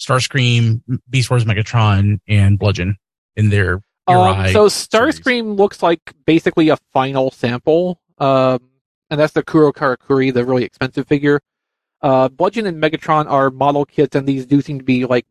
[0.00, 2.96] Starscream, Beast Wars Megatron, and Bludgeon
[3.36, 5.20] in their Um, so series.
[5.20, 8.60] Starscream looks like basically a final sample, um,
[9.10, 11.40] and that's the Kuro Karakuri, the really expensive figure.
[12.02, 15.26] Uh, Bludgeon and Megatron are model kits, and these do seem to be like,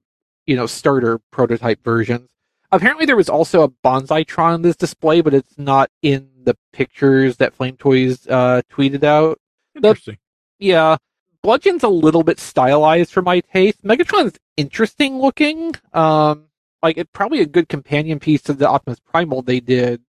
[0.45, 2.28] you know, starter prototype versions.
[2.71, 7.38] Apparently, there was also a Bonzaitron in this display, but it's not in the pictures
[7.38, 9.39] that Flame Toys uh, tweeted out.
[9.75, 10.17] Interesting.
[10.60, 10.97] Yeah,
[11.43, 13.84] Bludgeon's a little bit stylized for my taste.
[13.84, 15.75] Megatron's interesting looking.
[15.93, 16.45] Um,
[16.82, 20.01] like it's probably a good companion piece to the Optimus Primal they did,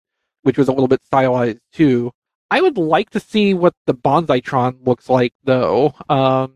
[0.42, 2.12] which was a little bit stylized too.
[2.50, 5.94] I would like to see what the Bonzaitron looks like though.
[6.08, 6.54] Um,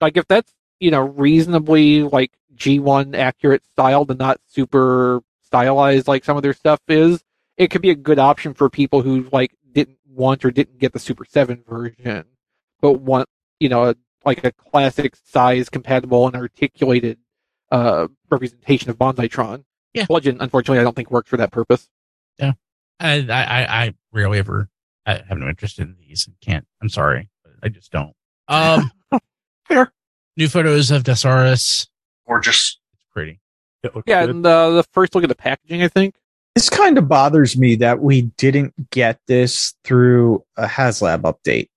[0.00, 6.24] like if that's you know reasonably like G1 accurate styled and not super stylized like
[6.24, 7.22] some of their stuff is,
[7.56, 10.92] it could be a good option for people who like didn't want or didn't get
[10.92, 12.24] the Super 7 version,
[12.80, 17.18] but want, you know, a, like a classic size compatible and articulated
[17.70, 19.64] uh, representation of Bonzaitron.
[19.94, 20.06] Yeah.
[20.06, 21.88] Bludgeon, unfortunately, I don't think works for that purpose.
[22.38, 22.52] Yeah,
[22.98, 24.68] I, I, I rarely ever,
[25.10, 26.26] I have no interest in these.
[26.26, 26.66] And can't.
[26.82, 28.12] I'm sorry, but I just don't.
[28.48, 28.90] Um,
[29.68, 29.92] Fair.
[30.36, 31.88] new photos of Deathsaurus.
[32.26, 33.40] Or just It's pretty.
[33.82, 34.36] It Yeah, good.
[34.36, 36.14] and uh, the first look at the packaging, I think.
[36.54, 41.68] This kind of bothers me that we didn't get this through a HasLab update.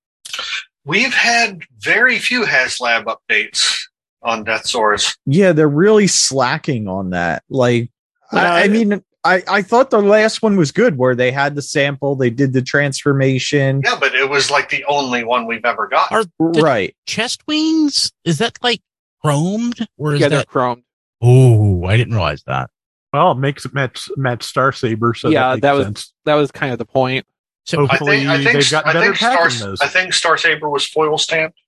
[0.83, 3.79] we've had very few HasLab updates
[4.23, 5.15] on Deathsaurus.
[5.25, 7.43] Yeah, they're really slacking on that.
[7.49, 7.91] Like,
[8.31, 11.61] I, I mean, I, I thought the last one was good where they had the
[11.61, 13.81] sample, they did the transformation.
[13.83, 16.11] Yeah, but it was like the only one we've ever got.
[16.11, 16.95] Are the Right.
[17.05, 18.11] chest wings?
[18.25, 18.81] Is that like
[19.23, 20.47] chromed or is yeah, they're that?
[20.49, 20.83] chromed.
[21.21, 22.69] Oh, I didn't realize that.
[23.13, 26.13] Well, it makes it match match Star Saber, so Yeah, that, that was- sense.
[26.25, 27.25] That was kind of the point.
[27.65, 29.79] So I Hopefully, think I think they've gotten I better think Star those.
[29.81, 31.61] I think Star Saber was foil stamped.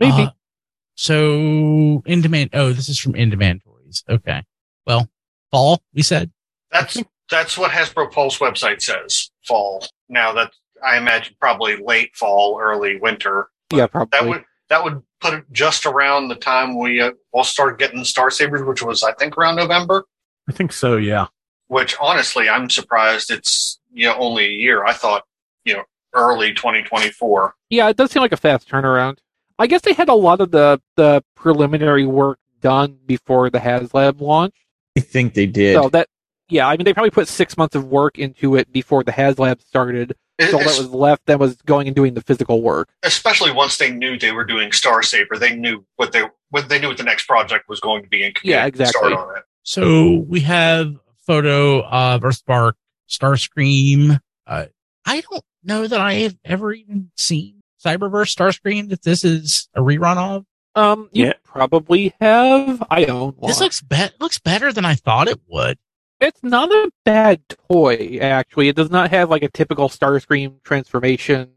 [0.00, 0.24] Maybe.
[0.24, 0.30] Uh,
[0.96, 2.50] so in demand.
[2.52, 4.04] Oh, this is from in demand toys.
[4.08, 4.42] Okay.
[4.86, 5.08] Well,
[5.50, 5.80] fall.
[5.94, 6.30] We said.
[6.80, 9.30] That's that's what Hasbro Pulse website says.
[9.46, 9.84] Fall.
[10.08, 10.52] Now that
[10.84, 13.48] I imagine probably late fall, early winter.
[13.72, 14.18] yeah, probably.
[14.18, 18.04] That would that would put it just around the time we uh, all started getting
[18.04, 20.04] Star Sabers, which was I think around November.
[20.48, 20.96] I think so.
[20.96, 21.26] Yeah.
[21.68, 24.84] Which honestly, I'm surprised it's you know only a year.
[24.84, 25.24] I thought
[25.64, 27.54] you know early 2024.
[27.70, 29.18] Yeah, it does seem like a fast turnaround.
[29.58, 34.20] I guess they had a lot of the the preliminary work done before the HasLab
[34.20, 34.54] launch.
[34.96, 35.74] I think they did.
[35.74, 36.08] So that
[36.48, 39.60] yeah, I mean they probably put six months of work into it before the HasLab
[39.62, 40.14] started.
[40.38, 42.88] It- So all that was left then was going and doing the physical work.
[43.02, 46.78] especially once they knew they were doing Star Saber, they knew what they what they
[46.78, 49.10] knew what the next project was going to be and could Yeah, exactly.
[49.10, 49.42] start on it.
[49.64, 52.72] So we have a photo of Earthspark,
[53.10, 54.20] Starscream.
[54.46, 54.66] Uh,
[55.04, 58.88] I don't know that I have ever even seen Cyberverse Starscream.
[58.90, 60.44] That this is a rerun of.
[60.74, 61.32] Um, you Yeah.
[61.44, 62.82] probably have.
[62.90, 63.48] I own one.
[63.48, 65.78] This looks be- looks better than I thought it would.
[66.20, 68.68] It's not a bad toy, actually.
[68.68, 71.50] It does not have like a typical Starscream transformation.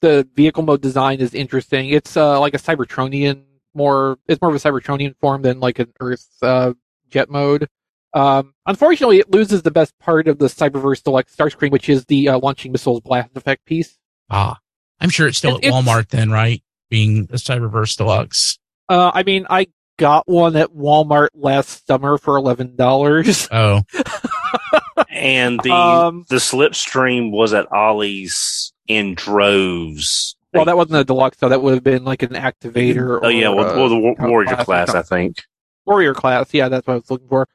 [0.00, 1.88] The vehicle mode design is interesting.
[1.90, 3.42] It's uh, like a Cybertronian,
[3.74, 4.18] more.
[4.28, 6.74] It's more of a Cybertronian form than like an Earth uh,
[7.10, 7.66] jet mode.
[8.14, 12.28] Um, unfortunately, it loses the best part of the Cyberverse Deluxe Starscream, which is the
[12.28, 13.98] uh, launching missiles blast effect piece.
[14.30, 14.58] Ah,
[15.00, 16.62] I'm sure it's still It- at Walmart then, right?
[16.90, 18.58] Being a Cyberverse Deluxe.
[18.88, 19.66] Uh, I mean, I
[19.98, 23.48] got one at Walmart last summer for eleven dollars.
[23.52, 23.82] Oh,
[25.10, 30.36] And the Um, the slipstream was at Ollie's in droves.
[30.52, 31.48] Well, that wasn't a deluxe, though.
[31.50, 33.20] That would have been like an activator.
[33.22, 35.42] oh yeah, well, uh, well the wa- warrior or class, I think.
[35.84, 36.52] Warrior class.
[36.54, 37.46] Yeah, that's what I was looking for.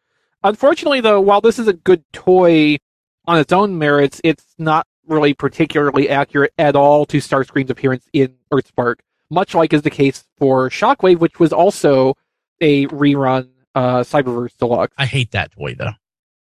[0.43, 2.77] Unfortunately, though, while this is a good toy
[3.25, 8.35] on its own merits, it's not really particularly accurate at all to Starscream's appearance in
[8.53, 8.95] Earthspark,
[9.29, 12.15] much like is the case for Shockwave, which was also
[12.61, 14.93] a rerun uh, Cyberverse Deluxe.
[14.97, 15.91] I hate that toy though.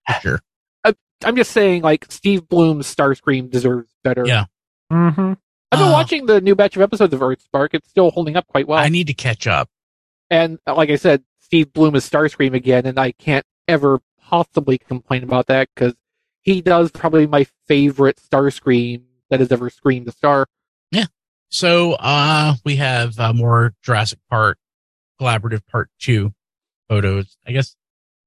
[0.07, 0.40] For sure.
[1.24, 4.24] I'm just saying, like, Steve Blum's Starscream deserves better.
[4.24, 4.44] Yeah.
[4.92, 5.33] Mm-hmm.
[5.72, 7.70] I've been Uh, watching the new batch of episodes of Earthspark.
[7.72, 8.78] It's still holding up quite well.
[8.78, 9.68] I need to catch up.
[10.31, 14.78] And uh, like I said, Steve Bloom is Starscream again, and I can't ever possibly
[14.78, 15.94] complain about that because
[16.42, 20.46] he does probably my favorite Starscream that has ever screamed a star.
[20.92, 21.07] Yeah.
[21.48, 24.59] So, uh, we have uh, more Jurassic Park
[25.20, 26.33] collaborative part two
[26.88, 27.37] photos.
[27.46, 27.76] I guess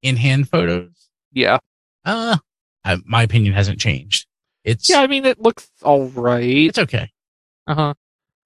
[0.01, 1.09] in hand photos.
[1.31, 1.59] Yeah,
[2.05, 2.37] Uh,
[2.83, 4.27] I, my opinion hasn't changed.
[4.63, 4.99] It's yeah.
[5.01, 6.43] I mean, it looks all right.
[6.43, 7.09] it's okay.
[7.67, 7.93] Uh huh.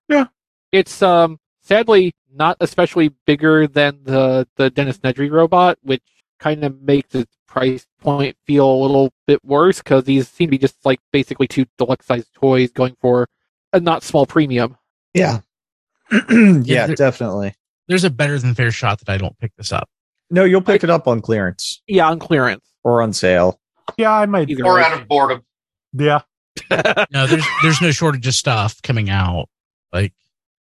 [0.07, 0.25] Yeah.
[0.71, 6.03] It's um sadly not especially bigger than the the Dennis Nedry robot, which
[6.39, 10.51] kind of makes its price point feel a little bit worse because these seem to
[10.51, 13.27] be just like basically two deluxe sized toys going for
[13.73, 14.77] a not small premium.
[15.13, 15.39] yeah.
[16.29, 17.55] yeah, there- definitely.
[17.87, 19.87] There's a better than fair shot that I don't pick this up.
[20.31, 22.63] No, you'll pick it up on clearance Yeah, on clearance.
[22.83, 23.59] or on sale.
[23.97, 24.49] Yeah, I might.
[24.49, 24.83] Either Or way.
[24.83, 25.43] out of boredom.
[25.93, 26.21] Yeah.
[27.11, 29.47] No, there's there's no shortage of stuff coming out.
[29.93, 30.13] Like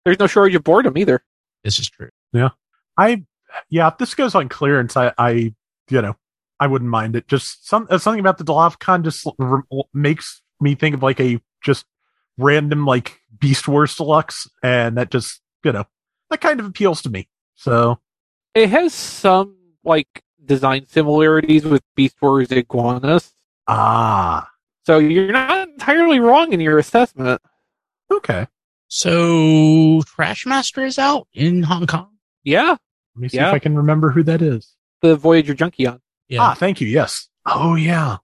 [0.04, 1.22] There's no shortage of boredom either.
[1.64, 2.08] this is true.
[2.32, 2.48] Yeah,
[2.96, 3.24] I
[3.70, 5.54] yeah, if this goes on clearance, I I
[5.90, 6.16] you know
[6.58, 7.28] I wouldn't mind it.
[7.28, 11.40] Just some uh, something about the Dilophocon just r- makes me think of like a
[11.62, 11.84] just
[12.38, 15.84] random like Beast Wars Deluxe, and that just you know
[16.32, 17.28] that kind of appeals to me.
[17.54, 17.98] So
[18.54, 23.30] It has some like design similarities with Beast Wars Iguanus.
[23.68, 24.48] ah
[24.84, 27.40] So you're not entirely wrong in your assessment.
[28.10, 28.46] okay.
[28.88, 32.10] So Trash Master is out in Hong Kong.
[32.44, 32.76] Yeah,
[33.14, 33.48] Let me see Yeah.
[33.48, 34.74] if I can remember who that is.
[35.00, 36.00] the Voyager Junkion.
[36.28, 36.42] Yeah.
[36.42, 36.86] Ah, thank you.
[36.88, 37.28] Yes.
[37.46, 38.18] Oh yeah.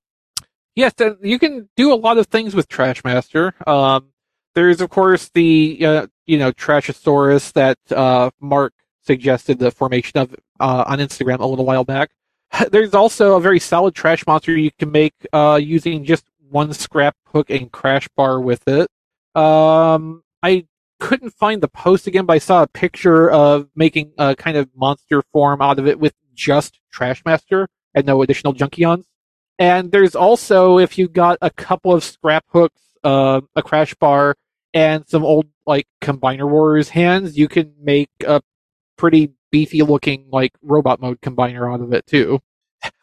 [0.74, 0.92] Yes,
[1.22, 3.52] you can do a lot of things with Trashmaster.
[3.66, 4.10] Um,
[4.54, 10.36] there's of course the uh, you know Trashosaurus that uh, Mark suggested the formation of
[10.60, 12.10] uh, on Instagram a little while back.
[12.70, 17.16] There's also a very solid trash monster you can make uh, using just one scrap
[17.26, 18.88] hook and crash bar with it.
[19.34, 20.66] Um, I
[21.00, 24.68] couldn't find the post again, but I saw a picture of making a kind of
[24.76, 29.04] monster form out of it with just Trashmaster and no additional Junkions.
[29.58, 34.36] And there's also, if you got a couple of scrap hooks, uh, a crash bar,
[34.74, 38.42] and some old like Combiner Wars hands, you can make a
[38.96, 42.40] pretty beefy looking like robot mode combiner out of it too.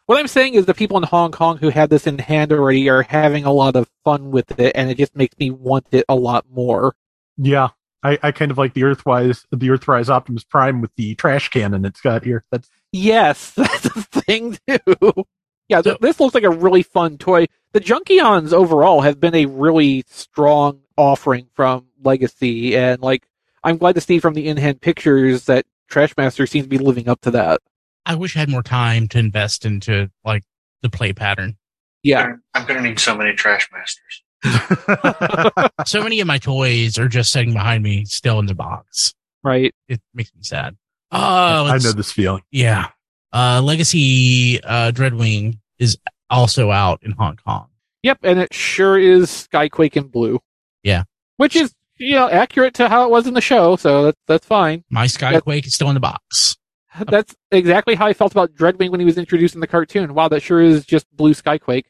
[0.06, 2.88] What I'm saying is the people in Hong Kong who have this in hand already
[2.88, 6.04] are having a lot of fun with it, and it just makes me want it
[6.08, 6.94] a lot more.
[7.36, 7.70] Yeah,
[8.02, 11.84] I, I kind of like the Earthwise, the Earthrise Optimus Prime with the trash cannon
[11.84, 12.44] it's got here.
[12.52, 15.26] That's Yes, that's a thing too.
[15.68, 17.46] Yeah, th- this looks like a really fun toy.
[17.72, 23.26] The Junkions overall have been a really strong offering from Legacy, and like
[23.64, 27.20] I'm glad to see from the in-hand pictures that Trashmaster seems to be living up
[27.22, 27.60] to that.
[28.04, 30.42] I wish I had more time to invest into like
[30.82, 31.56] the play pattern.
[32.02, 34.22] Yeah, I'm going to need so many trash masters.
[35.86, 39.14] So many of my toys are just sitting behind me, still in the box.
[39.42, 39.74] right.
[39.88, 40.76] It makes me sad.
[41.12, 42.42] Oh, I know this feeling.
[42.50, 42.88] Yeah.
[43.32, 45.96] Uh, Legacy uh, Dreadwing is
[46.30, 47.68] also out in Hong Kong.
[48.02, 50.40] Yep, and it sure is Skyquake in blue.
[50.86, 51.02] Yeah.
[51.36, 54.46] which is you know accurate to how it was in the show, so that's that's
[54.46, 54.84] fine.
[54.90, 56.56] My Skyquake is still in the box.
[57.08, 60.14] That's exactly how I felt about Dreadwing when he was introduced in the cartoon.
[60.14, 61.84] Wow, that sure is just blue Skyquake.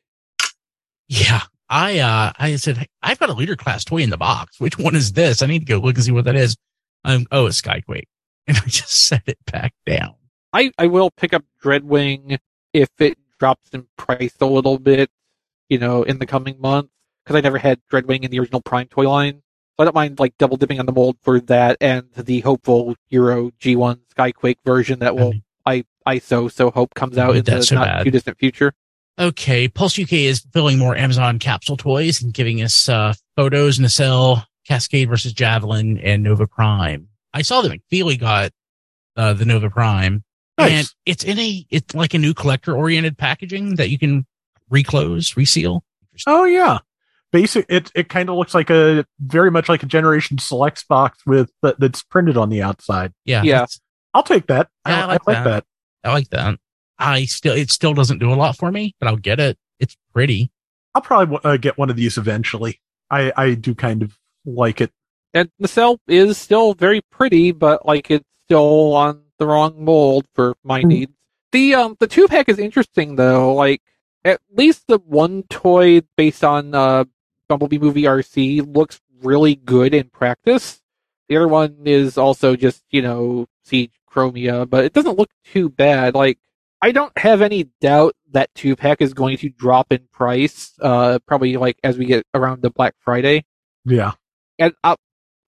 [1.09, 1.43] Yeah.
[1.69, 4.61] I uh I said "Hey, I've got a leader class toy in the box.
[4.61, 5.43] Which one is this?
[5.43, 6.57] I need to go look and see what that is.
[7.05, 8.05] Um oh it's Skyquake.
[8.49, 10.15] And I just set it back down.
[10.53, 12.39] I, I will pick up Dreadwing
[12.73, 15.11] if it drops in price a little bit,
[15.69, 16.93] you know, in the coming months.
[17.27, 19.43] Because I never had Dreadwing in the original Prime toy line.
[19.77, 22.95] So I don't mind like double dipping on the mold for that and the hopeful
[23.11, 25.35] Euro G1 Skyquake version that will
[25.67, 28.05] I I so so hope comes out in the so not bad.
[28.05, 28.73] too distant future.
[29.19, 34.45] Okay, Pulse UK is filling more Amazon capsule toys and giving us uh, photos, Nacelle,
[34.67, 37.09] Cascade versus Javelin, and Nova Prime.
[37.33, 38.53] I saw that McFeely got
[39.17, 40.23] uh, the Nova Prime,
[40.59, 40.71] Nice.
[40.71, 44.27] and it's in a it's like a new collector oriented packaging that you can
[44.71, 45.83] reclose, reseal.
[46.27, 46.79] Oh yeah,
[47.33, 47.67] basic.
[47.69, 51.51] It it kind of looks like a very much like a Generation Selects box with
[51.63, 53.13] that, that's printed on the outside.
[53.25, 53.67] Yeah, Yeah.
[54.15, 54.69] I'll take that.
[54.87, 55.45] Yeah, I I, like I like that.
[55.45, 55.65] that.
[56.09, 56.59] I like that.
[56.99, 59.59] I still it still doesn't do a lot for me, but I'll get it.
[59.79, 60.51] It's pretty.
[60.95, 62.81] I'll probably uh, get one of these eventually.
[63.11, 64.91] I I do kind of like it.
[65.35, 70.55] And Nacelle is still very pretty, but like it's still on the wrong mold for
[70.65, 70.89] my Hmm.
[70.89, 71.13] needs.
[71.53, 73.53] The um the two pack is interesting though.
[73.55, 73.83] Like
[74.25, 77.05] at least the one toy based on uh
[77.49, 80.81] Bumblebee movie Arcee looks really good in practice.
[81.29, 85.69] The other one is also just you know Siege Chromia, but it doesn't look too
[85.69, 86.15] bad.
[86.15, 86.39] Like
[86.83, 90.73] I don't have any doubt that two pack is going to drop in price.
[90.81, 93.45] Uh, probably like as we get around the Black Friday
[93.85, 94.13] Yeah.
[94.59, 94.97] and I,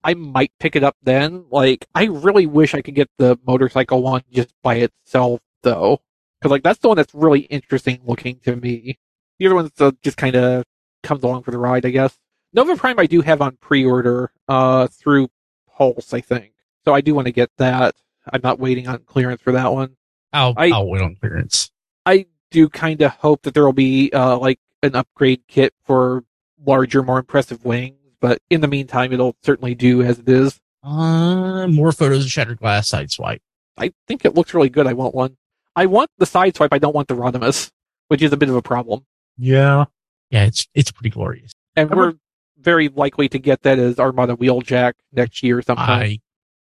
[0.03, 1.45] I might pick it up then.
[1.51, 6.01] Like, I really wish I could get the motorcycle one just by itself, though,
[6.41, 8.99] because like that's the one that's really interesting looking to me.
[9.39, 10.65] The other one's uh, just kind of
[11.03, 12.19] comes along for the ride, I guess.
[12.53, 15.29] Nova Prime I do have on pre-order uh through
[15.77, 16.53] Pulse, I think,
[16.85, 17.95] so I do want to get that.
[18.33, 19.97] I'm not waiting on clearance for that one.
[20.33, 21.71] I'll I- I'll wait on clearance.
[22.07, 26.25] I do kind of hope that there will be uh like an upgrade kit for
[26.65, 27.95] larger, more impressive wings.
[28.21, 30.59] But in the meantime, it'll certainly do as it is.
[30.83, 33.41] Uh, more photos of Shattered Glass Sideswipe.
[33.77, 34.87] I think it looks really good.
[34.89, 35.37] I want one.
[35.77, 36.73] I want the side swipe.
[36.73, 37.71] I don't want the Rodimus,
[38.09, 39.07] which is a bit of a problem.
[39.37, 39.85] Yeah.
[40.31, 41.53] Yeah, it's it's pretty glorious.
[41.77, 42.14] And we're
[42.59, 45.88] very likely to get that as Armada Wheeljack next year sometime.
[46.03, 46.21] I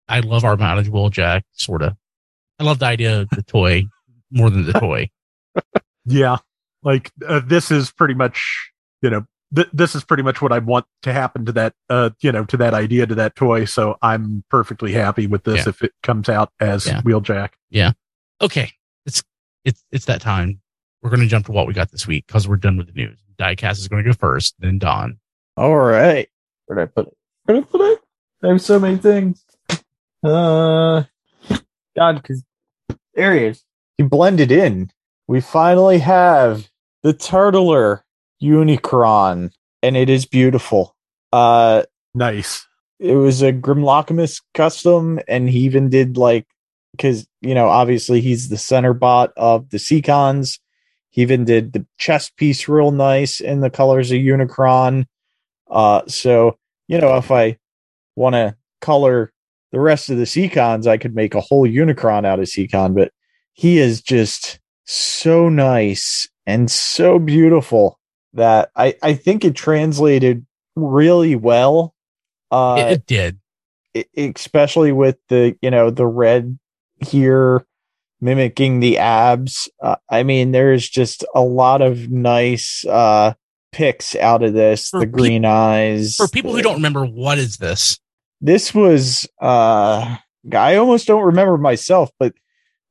[0.08, 1.96] I love Armada Wheeljack, sort of.
[2.60, 3.86] I love the idea of the toy
[4.32, 5.10] more than the toy.
[6.06, 6.38] Yeah.
[6.82, 8.72] Like uh, this is pretty much,
[9.02, 12.10] you know, th- this is pretty much what I want to happen to that, uh,
[12.20, 13.64] you know, to that idea, to that toy.
[13.64, 15.70] So I'm perfectly happy with this Yeah.
[15.70, 17.02] if it comes out as Yeah.
[17.04, 17.52] Wheeljack.
[17.70, 17.94] Yeah.
[18.42, 18.72] Okay,
[19.06, 19.24] it's
[19.64, 20.60] it's it's that time.
[21.04, 22.94] We're going to jump to what we got this week because we're done with the
[22.94, 23.20] news.
[23.38, 25.20] Diecast is going to go first, then Don.
[25.58, 26.30] All right.
[26.66, 27.18] Where did I put it?
[27.44, 28.00] Where did I put it?
[28.42, 29.44] I have so many things.
[30.24, 31.04] Uh,
[31.98, 32.44] God, because
[33.16, 33.64] there he is.
[33.98, 34.92] He blended in.
[35.28, 36.70] We finally have
[37.04, 38.02] the Turtler
[38.42, 39.52] Unicron,
[39.82, 40.96] and it is beautiful.
[41.34, 41.84] Uh,
[42.14, 42.66] Nice.
[43.00, 46.48] it was a Grimlockamus custom, and he even did like
[46.92, 50.60] because you know obviously he's the center bot of the Seacons.
[51.14, 55.06] He even did the chest piece real nice in the colors of Unicron.
[55.70, 56.58] Uh, so
[56.88, 57.58] you know if I
[58.16, 59.32] want to color
[59.72, 62.96] the rest of the Seacons, I could make a whole Unicron out of Seacon.
[62.96, 63.12] But
[63.54, 68.00] he is just so nice and so beautiful
[68.34, 70.46] that I I think it translated
[70.76, 71.94] really well
[72.50, 73.40] Uh, it, did.
[74.18, 76.58] especially with the you know the red
[77.00, 77.64] here
[78.24, 83.34] mimicking the abs uh, i mean there's just a lot of nice uh
[83.72, 87.58] picks out of this For the green eyes For people who don't remember, what is
[87.58, 88.00] this?
[88.42, 90.16] this was uh
[90.54, 92.34] i almost don't remember myself but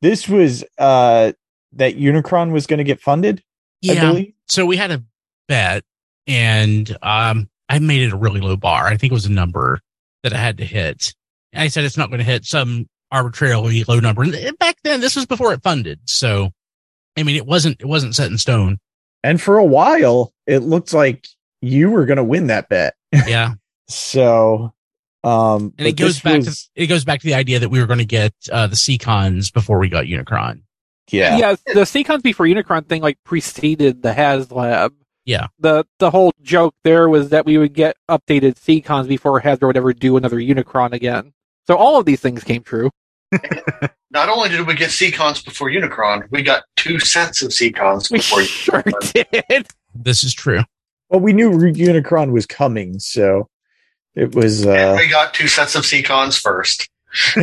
[0.01, 1.33] this was uh
[1.73, 3.43] that unicron was going to get funded
[3.89, 5.03] i believe So we had a
[5.49, 5.85] bet,
[6.27, 8.87] and um, I made it a really low bar.
[8.87, 9.81] I think it was a number
[10.23, 11.13] that I had to hit.
[11.55, 14.23] I said it's not going to hit some arbitrarily low number.
[14.23, 16.01] And back then, this was before it funded.
[16.07, 16.51] So,
[17.17, 18.79] I mean, it wasn't it wasn't set in stone.
[19.23, 21.29] and for a while it looked like
[21.61, 23.55] you were going to win that bet Yeah,
[23.89, 24.73] so
[25.25, 27.79] um and it goes back was- to it goes back to the idea that we
[27.81, 30.63] were going to get uh, the Seacons before we got Unicron.
[31.11, 34.91] yeah Yeah, the Seacons before Unicron thing like preceded the HasLab.
[35.25, 35.47] Yeah.
[35.61, 39.77] The the whole joke there was that we would get updated Seacons before Hasbro would
[39.77, 41.33] ever do another Unicron again.
[41.69, 42.91] So all of these things came true.
[44.11, 48.19] Not only did we get Seacons before Unicron, we got two sets of Seacons We
[48.19, 49.47] before sure Unicron.
[49.49, 49.67] did.
[49.95, 50.61] This is true.
[51.09, 53.49] Well, we knew Unicron was coming, so
[54.15, 54.65] it was.
[54.67, 56.89] And uh we got two sets of Seacons first.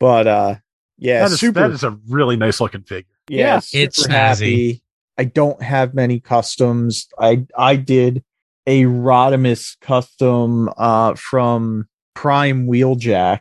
[0.00, 0.54] But uh
[0.98, 1.60] yeah, that is super.
[1.60, 3.08] that is a really nice looking figure.
[3.28, 4.82] yeah, yeah, it's super snazzy.
[5.16, 7.08] I don't have many customs.
[7.18, 8.22] I I did
[8.66, 13.40] a Rodimus custom uh from Prime Wheeljack,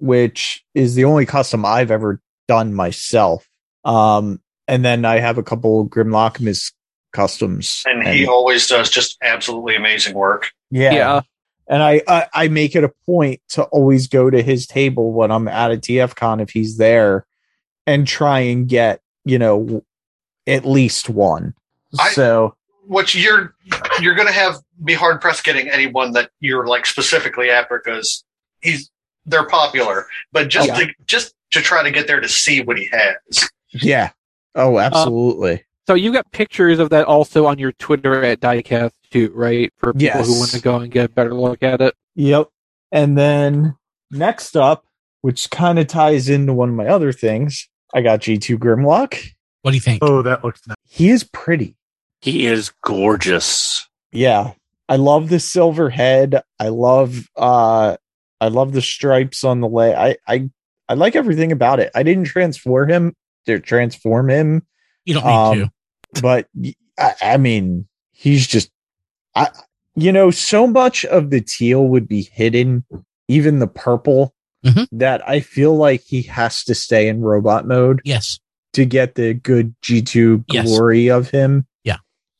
[0.00, 3.48] which is the only custom I've ever done myself.
[3.84, 6.72] Um, and then I have a couple Grimlockmus
[7.12, 10.50] customs, And he always does just absolutely amazing work.
[10.70, 11.20] yeah, Yeah.
[11.68, 15.30] and I, I I make it a point to always go to his table when
[15.30, 17.26] I'm at a TFCon if he's there,
[17.86, 19.84] and try and get you know
[20.46, 21.54] at least one.
[21.98, 22.54] I- so
[22.86, 23.54] Which you're
[24.00, 28.24] you're gonna have be hard pressed getting anyone that you're like specifically after because
[28.60, 28.88] he's
[29.26, 30.06] they're popular.
[30.32, 30.76] But just Yeah.
[30.78, 33.48] to just to try to get there to see what he has.
[33.72, 34.10] yeah,
[34.54, 35.64] oh absolutely.
[35.86, 39.72] So you got pictures of that also on your Twitter at Diecast too, right?
[39.78, 40.26] For people Yes.
[40.28, 41.94] who want to go and get a better look at it.
[42.14, 42.48] Yep.
[42.92, 43.74] And then
[44.10, 44.84] next up,
[45.22, 49.32] which kind of ties into one of my other things, I got G2 Grimlock.
[49.62, 50.02] What do you think?
[50.02, 50.76] Oh, that looks nice.
[50.88, 51.76] He is pretty.
[52.20, 53.88] He is gorgeous.
[54.12, 54.52] Yeah.
[54.88, 56.42] I love the silver head.
[56.58, 57.96] I love uh
[58.40, 59.94] I love the stripes on the leg.
[59.96, 60.50] I I
[60.88, 61.90] I like everything about it.
[61.94, 63.14] I didn't transform him
[63.46, 64.62] to transform him,
[65.04, 65.30] You don't need
[65.62, 65.70] um,
[66.14, 66.20] to.
[66.20, 66.48] but
[66.98, 68.70] I, I mean, he's just
[69.34, 69.48] I
[69.96, 72.84] you know, so much of the teal would be hidden,
[73.28, 74.34] even the purple,
[74.64, 74.86] Mhm.
[74.92, 78.38] that I feel like he has to stay in robot mode Yes.
[78.74, 80.66] to get the good G2 Yes.
[80.66, 81.66] glory of him.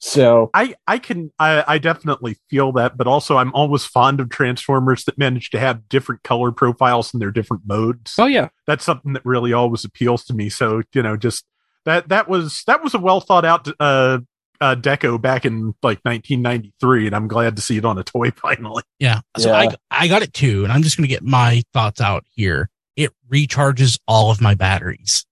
[0.02, 0.10] Yeah.
[0.12, 4.30] So I I can I, I definitely feel that, but also I'm always fond of
[4.30, 8.14] Transformers that manage to have different color profiles in their different modes.
[8.18, 8.48] Oh yeah.
[8.66, 10.48] That's something that really always appeals to me.
[10.48, 11.44] So you know, just
[11.84, 14.20] that that was that was a well thought out uh,
[14.60, 18.30] uh deco back in like 1993, and I'm glad to see it on a toy
[18.36, 18.82] finally.
[18.98, 19.20] Yeah.
[19.36, 19.56] So Yeah.
[19.90, 22.70] I I got it too, and I'm just gonna get my thoughts out here.
[22.96, 25.26] It recharges all of my batteries.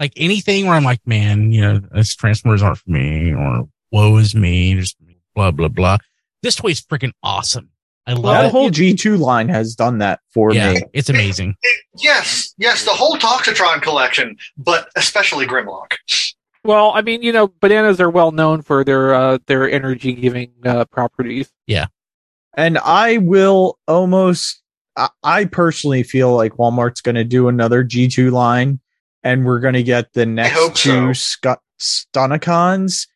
[0.00, 4.16] Like anything where I'm like, man, you know, this Transformers aren't for me, or woe
[4.16, 4.96] is me, just
[5.34, 5.98] blah blah blah.
[6.42, 7.70] This toy's freaking awesome.
[8.06, 8.50] I love that it.
[8.50, 10.82] whole G2 line has done that for yeah, me.
[10.92, 11.56] it's amazing.
[11.96, 15.94] Yes, yes, the whole Toxitron collection, but especially Grimlock.
[16.64, 20.52] Well, I mean, you know, bananas are well known for their uh, their energy giving
[20.66, 21.50] uh, properties.
[21.66, 21.86] Yeah,
[22.54, 24.62] and I will almost,
[24.96, 28.80] I, I personally feel like Walmart's going to do another G2 line
[29.22, 30.90] and we're going to get the next hope so.
[30.90, 31.46] two Sc-
[31.80, 33.06] Stunticons.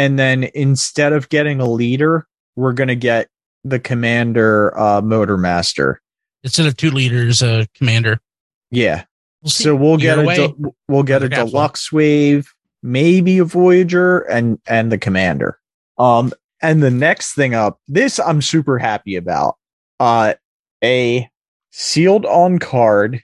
[0.00, 2.26] And then instead of getting a leader,
[2.56, 3.28] we're going to get
[3.64, 6.00] the Commander uh, Motor Master.
[6.42, 8.18] Instead of two liters, uh, commander.
[8.70, 9.04] Yeah.
[9.42, 9.50] We'll.
[9.50, 10.54] So we'll get a way, de-
[10.88, 11.50] we'll get a Another capsule.
[11.50, 12.50] deluxe wave,
[12.82, 15.58] maybe a Voyager, and and the Commander.
[15.98, 16.32] Um,
[16.62, 19.56] and the next thing up, this I'm super happy about.
[19.98, 20.32] Uh,
[20.82, 21.28] a
[21.72, 23.22] sealed on card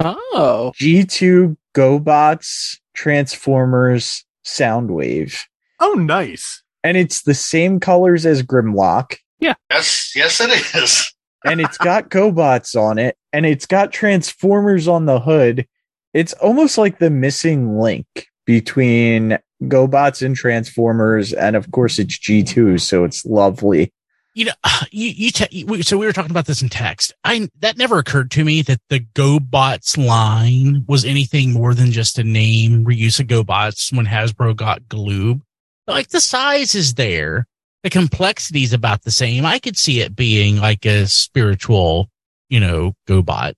[0.00, 5.38] Oh, G2 GoBots Transformers Soundwave,
[5.80, 6.62] Oh, nice.
[6.84, 9.54] and it's the same colors as Grimlock, Yeah.
[9.70, 11.12] Yes, yes, it is.
[11.44, 15.66] and it's got GoBots on it, and it's got Transformers on the hood.
[16.14, 18.06] It's almost like the missing link
[18.46, 23.92] between GoBots and Transformers, and of course it's G2, so it's lovely.
[24.34, 24.52] you know,
[24.90, 27.12] you, you, te- you so we were talking about this in text.
[27.24, 32.18] I, that never occurred to me that the GoBots line was anything more than just
[32.18, 35.42] a name reuse of GoBots when Hasbro got Gloob.
[35.86, 37.46] Like the size is there.
[37.82, 39.44] the complexity is about the same.
[39.46, 42.08] I could see it being like a spiritual,
[42.48, 43.54] you know, GoBot,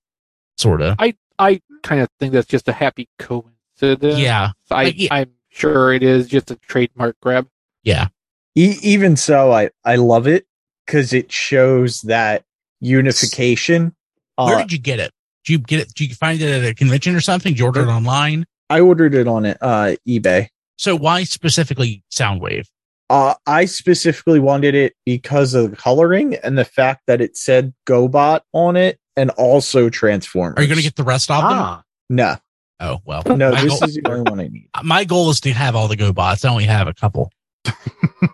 [0.58, 0.96] sort of.
[0.98, 4.18] I I kind of think that's just a happy coincidence.
[4.18, 5.08] Yeah, I, Like, yeah.
[5.14, 7.48] I'm sure it is just a trademark grab.
[7.84, 8.08] yeah.
[8.56, 10.46] E- even so, I I love it
[10.84, 12.44] because it shows that
[12.80, 13.94] unification.
[14.36, 15.12] Where Uh, did you get it?
[15.44, 15.94] Did you get it?
[15.94, 17.52] Did you find it at a convention or something?
[17.52, 18.46] Did you order it online?
[18.70, 20.48] I ordered it on uh, eBay.
[20.78, 22.68] So why specifically Soundwave?
[23.10, 27.74] Uh, I specifically wanted it because of the coloring and the fact that it said
[27.86, 30.54] GoBot on it and also Transformers.
[30.56, 31.50] Are you going to get the rest of them?
[31.52, 32.36] Ah, no?
[32.80, 33.22] Oh well.
[33.26, 34.68] No, my, this goal, is the only one I need.
[34.84, 36.44] my goal is to have all the GoBots.
[36.44, 37.30] I only have a couple.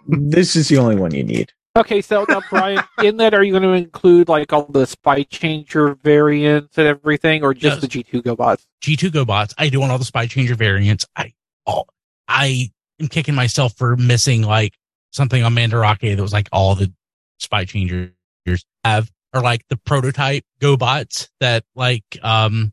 [0.06, 1.52] This is the only one you need.
[1.76, 5.22] Okay, so now Brian, in that, are you going to include like all the spy
[5.24, 7.92] changer variants and everything, or just Yes.
[7.92, 8.64] the G2 GoBots?
[8.82, 9.54] G2 GoBots.
[9.58, 11.04] I do want all the Spy Changer variants.
[11.16, 11.32] I
[11.66, 11.88] all
[12.28, 12.70] I
[13.00, 14.74] am kicking myself for missing like
[15.12, 16.92] something on Mandarake that was like all the
[17.38, 18.10] Spy Changers
[18.84, 22.72] have, or like the prototype GoBots that like um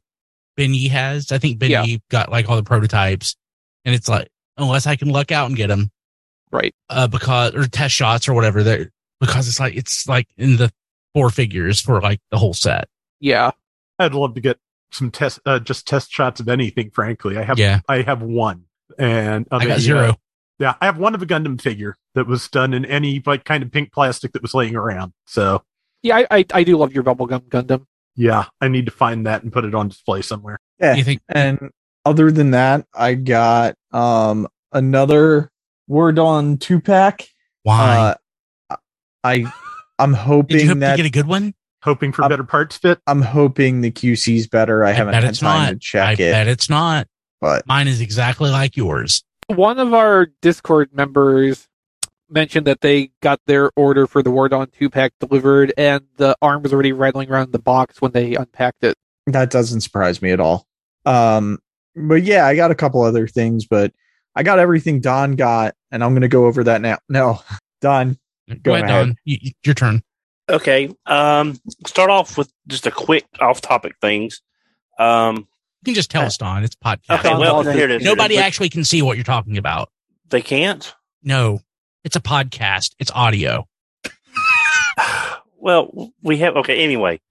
[0.58, 1.32] Ben Yi has.
[1.32, 1.84] I think Ben Yeah.
[1.84, 3.36] Yi got like all the prototypes,
[3.86, 4.28] and it's like
[4.58, 5.90] unless I can luck out and get them,
[6.52, 6.74] Right.
[6.90, 8.64] uh, because or test shots or whatever.
[8.64, 10.72] There because it's like it's like in the
[11.14, 12.88] four figures for like the whole set.
[13.20, 13.52] Yeah.
[14.00, 14.58] I'd love to get
[14.92, 16.90] some test, uh, just test shots of anything.
[16.90, 17.82] Frankly, I have, Yeah.
[17.88, 18.64] I have one,
[19.00, 20.16] and of I got a, zero.
[20.60, 23.64] yeah, I have one of a Gundam figure that was done in any like kind
[23.64, 25.14] of pink plastic that was laying around.
[25.26, 25.64] So
[26.04, 27.86] Yeah, I, I, I do love your Bubblegum Gundam.
[28.16, 30.60] yeah, I need to find that and put it on display somewhere.
[30.80, 30.96] Yeah.
[30.96, 31.70] You think And
[32.06, 35.50] other than that, I got um another
[35.88, 37.28] Wardon two pack.
[37.64, 38.16] why?
[38.70, 38.76] Uh,
[39.24, 39.46] I
[40.00, 41.54] I'm Did you hoping hope to that get a good one?
[41.84, 43.00] Hoping for Uh, better parts fit.
[43.08, 44.84] I'm hoping the QC's better.
[44.84, 45.70] I, haven't bet had time not.
[45.74, 47.08] to check I it, bet it's not.
[47.42, 49.24] But Mine is exactly like yours.
[49.48, 51.68] One of our Discord members
[52.30, 56.64] mentioned that they got their order for the Wardon 2 pack delivered, and the arm
[56.64, 58.96] was already rattling around the box when they unpacked it.
[59.28, 60.66] that doesn't surprise me at all.
[61.06, 61.60] Um,
[61.96, 63.92] but yeah, I got a couple other things, but
[64.36, 67.00] I got everything Don got, and I'm gonna go over that now.
[67.10, 67.42] No,
[67.82, 68.18] Don,
[68.48, 69.06] Go, Go ahead, ahead.
[69.08, 69.16] Don.
[69.26, 70.04] You, you- your turn.
[70.50, 70.90] Okay.
[71.06, 74.42] Um, start off with just a quick off-topic things.
[75.00, 75.48] Um,
[75.82, 76.64] You can just tell us, Don.
[76.64, 77.20] It's podcast.
[77.20, 77.30] okay.
[77.30, 78.04] Don Well, here it is.
[78.04, 79.90] Nobody But actually can see what you're talking about.
[80.30, 80.94] They can't.
[81.24, 81.62] No,
[82.04, 82.96] it's a podcast.
[83.00, 83.68] It's audio.
[85.64, 86.56] Well, we have.
[86.56, 86.84] Okay.
[86.84, 87.22] Anyway,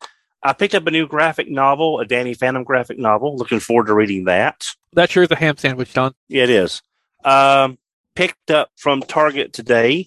[0.41, 3.37] I picked up a new graphic novel, a Danny Phantom graphic novel.
[3.37, 4.67] Looking forward to reading that.
[4.93, 6.15] That sure is a ham sandwich, Don.
[6.29, 6.81] Yeah, it is.
[7.25, 7.77] Um,
[8.15, 10.07] picked up from Target today.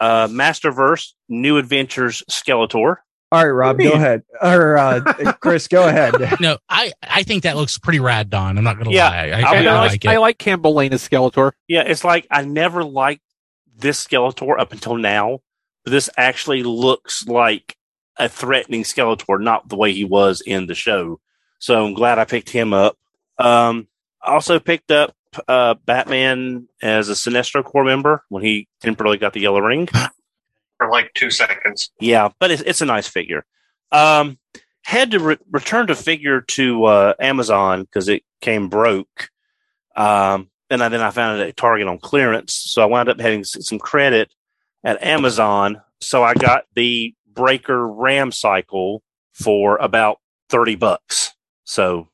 [0.00, 2.96] Uh, Masterverse New Adventures Skeletor.
[3.32, 5.00] All right, Rob, go ahead, or uh,
[5.40, 6.14] Chris, go ahead.
[6.40, 8.58] No, I, I think that looks pretty rad, Don.
[8.58, 9.16] I'm not going to Yeah, lie.
[9.16, 10.08] I, I'll I, I, I like, like it.
[10.08, 11.52] I like Campbell Lane as Skeletor.
[11.68, 13.22] Yeah, it's like I never liked
[13.76, 15.40] this Skeletor up until now,
[15.84, 17.76] but this actually looks like
[18.16, 21.20] a threatening Skeletor, not the way he was in the show.
[21.58, 22.98] So I'm glad I picked him up.
[23.38, 23.86] Um,
[24.22, 25.14] I also picked up
[25.46, 29.88] uh, Batman as a Sinestro Corps member when he temporarily got the yellow ring.
[30.80, 31.90] for like two seconds.
[32.00, 33.44] Yeah, but it's, it's a nice figure.
[33.92, 34.38] Um,
[34.82, 39.28] had to re- return the figure to uh, Amazon because it came broke.
[39.94, 42.54] Um, and I, then I found it at Target on clearance.
[42.54, 44.32] So I wound up having some credit
[44.82, 45.82] at Amazon.
[46.00, 49.02] So I got the Breaker Ram Cycle
[49.34, 50.18] for about
[50.48, 51.34] 30 bucks.
[51.64, 52.08] So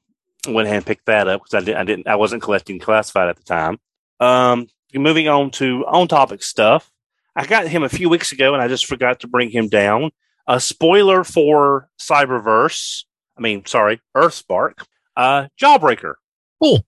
[0.44, 2.80] I went ahead and picked that up because I, did, I didn't, I wasn't collecting
[2.80, 3.78] classified at the time.
[4.18, 6.90] Um, moving on to on topic stuff.
[7.36, 10.10] I got him a few weeks ago and I just forgot to bring him down.
[10.48, 13.04] A spoiler for Cyberverse.
[13.36, 14.84] I mean, sorry, Earthspark.
[15.14, 16.14] Uh, Jawbreaker.
[16.62, 16.84] Cool.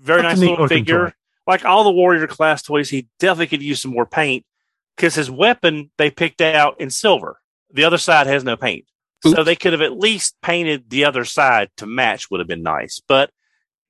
[0.00, 1.06] Very That's nice little figure.
[1.06, 1.12] toy.
[1.46, 4.44] Like all the Warrior class toys, he definitely could use some more paint
[4.96, 7.40] because his weapon they picked out in silver.
[7.72, 8.84] The other side has no paint.
[9.24, 12.64] So they could have at least painted the other side to match would have been
[12.64, 13.00] nice.
[13.06, 13.30] But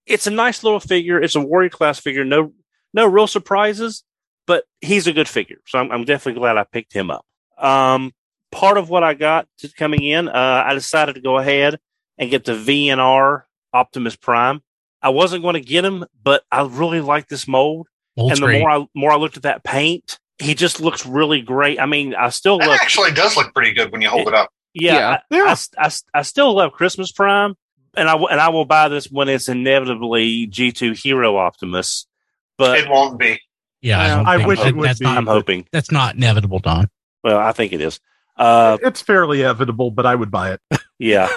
[0.04, 1.22] it's a nice little figure.
[1.22, 2.22] It's a Warrior class figure.
[2.22, 2.52] No,
[2.92, 4.04] no real surprises,
[4.46, 5.58] but he's a good figure.
[5.66, 7.24] So I'm, I'm definitely glad I picked him up.
[7.58, 8.12] Um,
[8.50, 11.78] part of what I got to coming in, uh, I decided to go ahead
[12.18, 14.62] and get the VNR Optimus Prime.
[15.00, 17.88] I wasn't going to get him, but I really like this mold.
[18.16, 18.60] Mold's and the great.
[18.60, 21.80] more I more I looked at that paint, he just looks really great.
[21.80, 24.34] I mean, I still That love actually does look pretty good when you hold it
[24.34, 24.50] up.
[24.74, 25.40] yeah, Yeah.
[25.46, 27.54] I, I, I, I still love Christmas Prime,
[27.96, 32.06] and I and I will buy this when it's inevitably G two Hero Optimus.
[32.58, 33.40] But It won't be.
[33.82, 35.04] Yeah, I, I think- wish it that- would that's be.
[35.04, 35.66] Not, I'm hoping.
[35.72, 36.88] that's not inevitable, Don.
[37.24, 38.00] Well, I think it is.
[38.36, 40.60] Uh, it's fairly inevitable, but I would buy it.
[40.98, 41.28] yeah.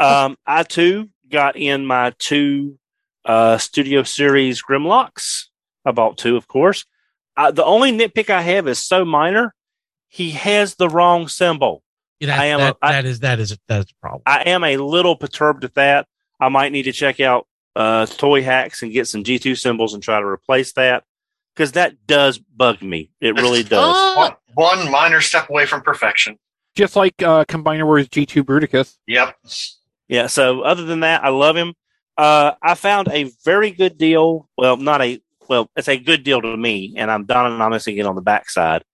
[0.00, 2.78] um, I too got in my two
[3.24, 5.44] uh, Studio Series Grimlocks.
[5.84, 6.84] I bought two, of course.
[7.36, 9.54] Uh, the only nitpick I have is so minor.
[10.08, 11.82] he has the wrong symbol.
[12.20, 14.22] That, I am that, a- I- that is that is that is a problem.
[14.26, 16.06] I am a little perturbed at that.
[16.40, 17.46] I might need to check out
[17.76, 21.04] uh, Toyhax and get some G2 symbols and try to replace that
[21.54, 23.10] because that does bug me.
[23.20, 24.16] It really does.
[24.16, 26.38] One, one minor step away from perfection.
[26.76, 28.96] Just like uh, Combiner Wars G2 Bruticus.
[29.06, 29.36] Yep.
[30.08, 30.26] Yeah.
[30.28, 31.74] So other than that, I love him.
[32.16, 34.48] Uh, I found a very good deal.
[34.56, 38.06] Well, not a well, it's a good deal to me, and I'm Don Anonymous again
[38.06, 38.84] on the backside.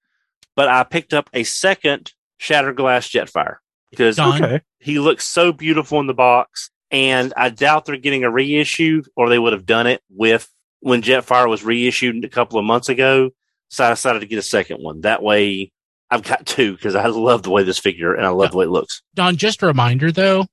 [0.54, 3.56] But I picked up a second Shattered Glass Jetfire
[3.90, 4.60] because Okay.
[4.80, 9.28] he looks so beautiful in the box, and I doubt they're getting a reissue, or
[9.28, 10.48] they would have done it with
[10.86, 13.30] when Jetfire was reissued a couple of months ago.
[13.68, 15.00] So I decided to get a second one.
[15.00, 15.72] That way,
[16.12, 18.66] I've got two because I love the way this figure and I love the way
[18.66, 19.02] it looks.
[19.14, 20.46] Don, just a reminder though,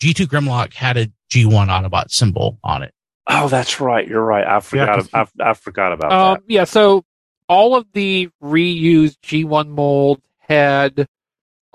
[0.00, 2.94] G2 Grimlock had a G1 Autobot symbol on it.
[3.26, 4.06] Oh, that's right.
[4.06, 4.46] You're right.
[4.46, 4.98] I forgot.
[4.98, 6.42] 'cause I, I forgot about Um, that.
[6.52, 7.04] yeah, so
[7.48, 11.08] all of the reused G1 mold had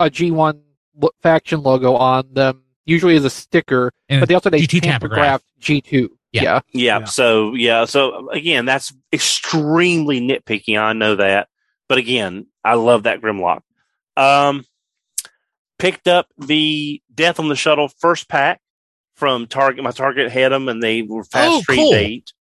[0.00, 0.60] a G1
[0.98, 4.62] lo- faction logo on them, usually as a sticker, And but they also had a
[4.66, 6.08] G2 tampographed G2.
[6.42, 6.42] Yeah.
[6.42, 6.60] yeah.
[6.72, 6.98] Yeah.
[7.00, 7.04] Yeah.
[7.06, 7.84] So yeah.
[7.84, 10.78] So again, that's extremely nitpicky.
[10.78, 11.48] I know that,
[11.88, 13.60] but again, I love that Grimlock.
[14.16, 14.64] Um,
[15.78, 18.60] picked up the Death on the Shuttle first pack
[19.14, 19.84] from Target.
[19.84, 21.90] My Target had them, and they were fast Oh, street cool.
[21.92, 22.32] date.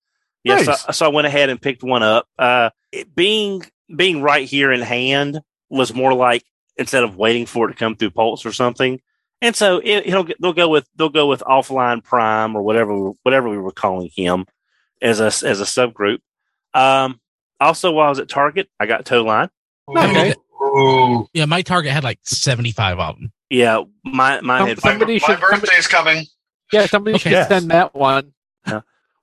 [0.44, 0.82] Yes, Nice.
[0.84, 2.26] so, so I went ahead and picked one up.
[2.38, 3.62] Uh, it being
[3.94, 5.40] being right here in hand
[5.70, 6.44] was more like
[6.76, 9.01] instead of waiting for it to come through Pulse or something.
[9.43, 13.49] And so it, he'll they'll go with they'll go with offline prime or whatever whatever
[13.49, 14.47] we were calling him
[15.03, 16.18] as a as a subgroup.
[16.74, 17.20] Um,
[17.61, 19.49] also, while I was at Target, I got Tow-Line.
[19.89, 20.34] Okay.
[20.62, 21.26] Ooh.
[21.32, 23.32] Yeah, my Target had like 75 of them.
[23.51, 24.76] Yeah, my mine Some- had.
[24.84, 26.24] My, Somebody my should- somebody- birthday's coming.
[26.72, 27.30] Yeah, somebody Okay.
[27.30, 28.32] should send Matt one.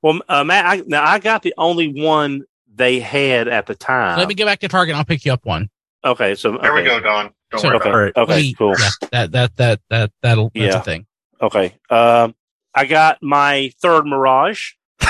[0.02, 2.44] Well, uh, Matt, I, now I got the only one
[2.76, 4.18] they had at the time.
[4.20, 5.70] Let me get back to Target I'll pick you up one.
[6.06, 6.90] Okay, so There we okay.
[6.90, 7.32] go, Don.
[7.52, 8.14] Don't So- worry Okay, about it.
[8.18, 8.76] Okay, Let me- cool.
[8.80, 10.80] yeah, that that that that that'll that's Yeah.
[10.80, 11.06] a thing.
[11.42, 12.36] Okay, um,
[12.74, 14.72] I got my third Mirage.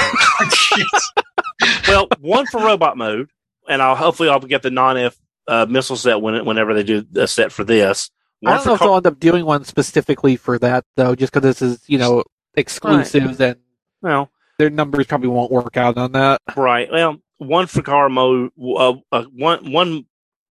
[1.88, 3.30] well, one for robot mode,
[3.68, 5.16] and I'll hopefully I'll get the non F
[5.48, 8.10] uh, missile set when whenever they do a set for this.
[8.46, 10.84] I One don't for know if car- they'll end up doing one specifically for that
[10.98, 12.24] though, just because this is you know
[12.56, 13.58] exclusives and
[14.02, 14.30] well,
[14.60, 16.42] their numbers probably won't work out on that.
[16.56, 16.90] right.
[16.92, 20.06] Well, one for car mode, uh, uh, one one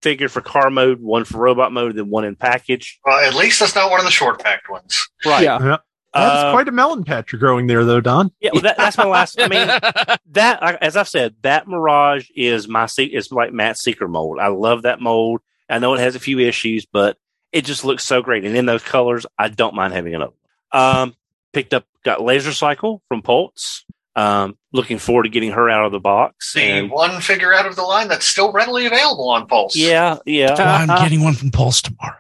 [0.02, 3.00] figure for car mode, one for robot mode, then one in package.
[3.06, 5.08] Well, at least that's not one of the short packed ones.
[5.26, 5.43] Right.
[5.43, 5.78] Yeah.
[6.14, 8.32] That's Uh, quite a melon patch you're growing there, though, Don.
[8.39, 9.39] Yeah, well, that, that's my last.
[9.39, 9.68] I mean,
[10.32, 14.39] that as I've said, that Mirage is my se- is like Matt's Seeker mold.
[14.39, 15.41] I love that mold.
[15.70, 17.18] I know it has a few issues, but
[17.52, 18.43] it just looks so great.
[18.43, 20.32] And in those colors, I don't mind having another.
[20.72, 20.82] one.
[20.82, 21.16] Um,
[21.54, 23.86] picked up got Laser Cycle from Pulse.
[24.16, 26.53] Um, looking forward to getting her out of the box.
[26.53, 29.76] The And one figure out of the line that's still readily available on Pulse.
[29.76, 30.55] yeah, yeah.
[30.57, 32.18] Well, I'm getting one from Pulse tomorrow.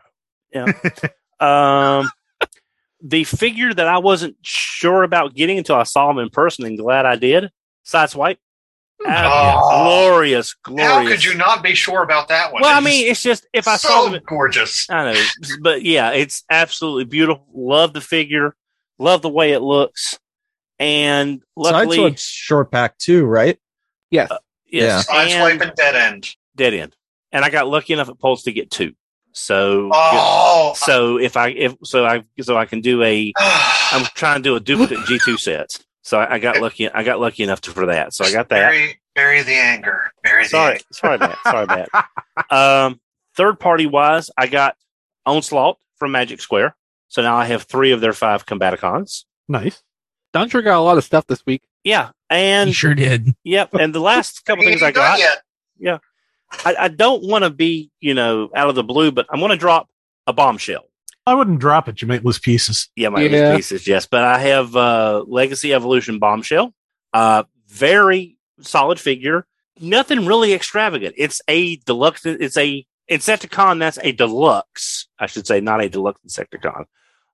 [0.53, 0.71] Yeah.
[1.39, 2.09] um,
[3.01, 6.77] the figure that I wasn't sure about getting until I saw him in person, and
[6.77, 7.49] glad I did.
[7.85, 8.37] Sideswipe.
[9.05, 9.69] Oh.
[9.85, 10.87] glorious, glorious.
[10.91, 12.61] How could you not be sure about that one?
[12.61, 14.89] Well, I mean, it's just if I so saw them, gorgeous.
[14.89, 15.23] I know,
[15.61, 17.45] but yeah, it's absolutely beautiful.
[17.53, 18.55] Love the figure,
[18.97, 20.19] love the way it looks,
[20.79, 23.57] and luckily, Sideswipe's short pack too, right?
[24.11, 24.31] Yes.
[24.67, 26.29] yes, Sideswipe and and dead end.
[26.55, 26.95] dead end.
[27.31, 28.93] And I got lucky enough at Pulse to get two.
[29.31, 34.37] So, Oh, so if I if so I so I can do a I'm trying
[34.37, 35.83] to do a duplicate G two sets.
[36.01, 36.89] So I, I got lucky.
[36.89, 38.13] I got lucky enough to for that.
[38.13, 38.71] So I got that.
[38.71, 40.11] bury, bury the anger.
[40.23, 40.83] Bury the Sorry, anger.
[40.91, 41.37] sorry, Matt.
[41.43, 41.89] Sorry, Matt.
[42.49, 42.99] Um,
[43.35, 44.75] third party wise, I got
[45.25, 46.75] Onslaught from Magic Square.
[47.09, 49.25] So now I have three of their five Combaticons.
[49.47, 49.83] Nice.
[50.33, 51.63] Don sure got a lot of stuff this week.
[51.83, 53.33] Yeah, You and sure did.
[53.43, 53.73] yep.
[53.73, 56.01] And the last couple things I got, yet.
[56.65, 59.51] I, I don't want to be you know out of the blue, but I'm going
[59.51, 59.87] to drop
[60.27, 60.85] a bombshell.
[61.25, 62.01] I wouldn't drop it.
[62.01, 62.89] You might lose pieces.
[62.95, 63.55] Yeah, my Yeah.
[63.55, 64.07] pieces, yes.
[64.07, 66.73] But I have uh Legacy Evolution Bombshell.
[67.13, 69.45] Uh very solid figure.
[69.79, 71.13] Nothing really extravagant.
[71.17, 76.19] It's a deluxe it's a Insecticon, that's a deluxe, I should say, not a deluxe
[76.27, 76.85] Insecticon.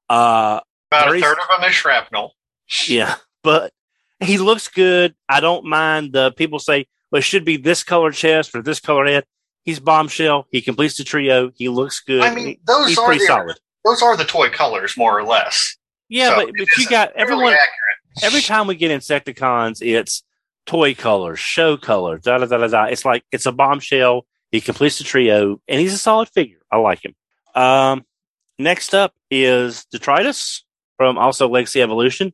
[0.09, 0.59] Uh
[0.91, 2.33] About Very- a third of them is shrapnel.
[2.87, 3.15] Yeah.
[3.43, 3.71] But
[4.19, 5.15] he looks good.
[5.29, 8.79] I don't mind the people say, well, it should be this color chest or this
[8.79, 9.25] color head.
[9.63, 10.47] He's bombshell.
[10.51, 11.51] He completes the trio.
[11.55, 12.21] He looks good.
[12.21, 13.59] I mean, those He's are pretty the, solid.
[13.83, 15.75] those are the toy colors, more or less.
[16.07, 18.23] Yeah, So but, but you got everyone accurate.
[18.23, 20.23] every time we get Insecticons, it's
[20.67, 22.83] toy colors, show colors, da da da da da.
[22.85, 24.25] It's like it's a bombshell.
[24.51, 26.59] He completes the trio, and he's a solid figure.
[26.71, 27.15] I like him.
[27.55, 28.05] Um,
[28.59, 30.63] next up is Detritus
[30.97, 32.33] from also Legacy Evolution.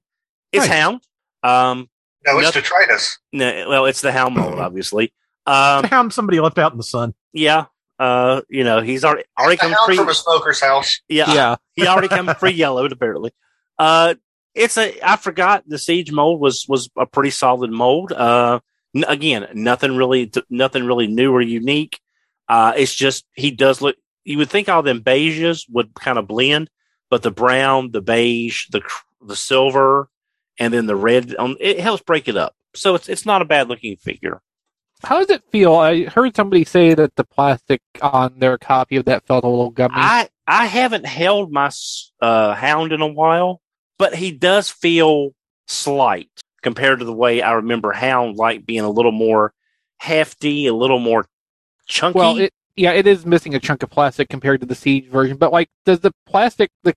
[0.51, 0.77] It's Nice.
[0.77, 1.01] Hound.
[1.43, 1.89] Um,
[2.25, 3.17] No, it's Nothing- detritus.
[3.33, 5.13] no, well, it's the Hound mold, obviously.
[5.47, 7.13] Um, Hound somebody left out in the sun.
[7.33, 7.65] yeah.
[7.99, 11.01] Uh, you know, he's already already come free from a smoker's house.
[11.07, 11.55] Yeah, Yeah.
[11.75, 13.31] he already come free yellowed apparently.
[13.77, 14.15] Uh,
[14.55, 14.99] it's a.
[15.07, 18.11] I forgot the siege mold was was a pretty solid mold.
[18.11, 18.59] Uh,
[18.95, 21.99] n- again, nothing really, nothing really new or unique.
[22.49, 23.95] Uh, it's just he does look.
[24.23, 26.71] You would think all them beiges would kind of blend,
[27.11, 30.09] but the brown, the beige, the cr- the silver,
[30.61, 32.55] and then the red on it helps break it up.
[32.75, 34.41] So it's it's not a bad looking figure.
[35.03, 35.73] How does it feel?
[35.75, 39.71] I heard somebody say that the plastic on their copy of that felt a little
[39.71, 39.95] gummy.
[39.97, 41.71] I I haven't held my
[42.21, 43.59] uh, hound in a while,
[43.97, 45.31] but he does feel
[45.67, 46.29] slight
[46.61, 49.53] compared to the way I remember hound like being a little more
[49.97, 51.25] hefty, a little more
[51.87, 52.19] chunky.
[52.19, 55.37] well, it, yeah, it is missing a chunk of plastic compared to the Siege version.
[55.37, 56.93] But like, does the plastic the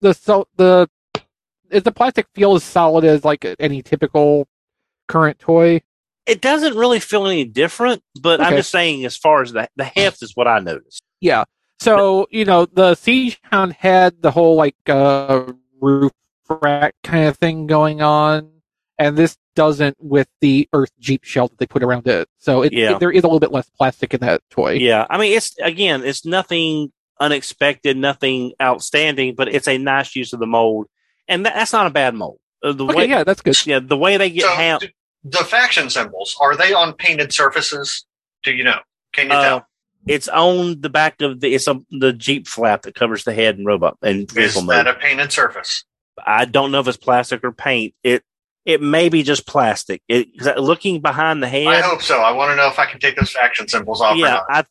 [0.00, 0.88] the so the
[1.70, 4.46] is the plastic feel as solid as like any typical
[5.08, 5.82] current toy?
[6.26, 9.84] it doesn't really feel any different, but I'm just saying as far as the the
[9.84, 11.02] heft is what I noticed.
[11.20, 11.44] Yeah.
[11.80, 15.50] So you know, the Siege Hound had the whole like uh,
[15.80, 16.12] roof
[16.60, 18.50] rack kind of thing going on,
[18.98, 22.28] and this doesn't with the Earth Jeep shell that they put around it.
[22.38, 22.92] So it, Yeah.
[22.96, 24.72] it- there is a little bit less plastic in that toy.
[24.72, 30.34] Yeah, I mean it's again, it's nothing unexpected, nothing outstanding, but it's a nice use
[30.34, 30.88] of the mold,
[31.28, 32.38] and that, that's not a bad mold.
[32.62, 33.66] Uh, the Okay, way, yeah, that's good.
[33.66, 34.80] yeah, the way they get So, hound.
[34.82, 38.04] d- the faction symbols are they on painted surfaces?
[38.42, 38.78] Do you know?
[39.12, 39.66] Can you Uh, tell?
[40.06, 43.58] it's on the back of the it's a, the Jeep flap that covers the head
[43.58, 44.96] and robot and Is vehicle that mode.
[44.96, 45.84] a painted surface?
[46.26, 47.94] I don't know if it's plastic or paint.
[48.02, 48.24] It
[48.64, 50.02] it may be just plastic.
[50.08, 51.66] It 'cause looking behind the head.
[51.68, 52.20] I hope so.
[52.20, 54.16] I want to know if I can take those faction symbols off.
[54.16, 54.64] yeah, Or I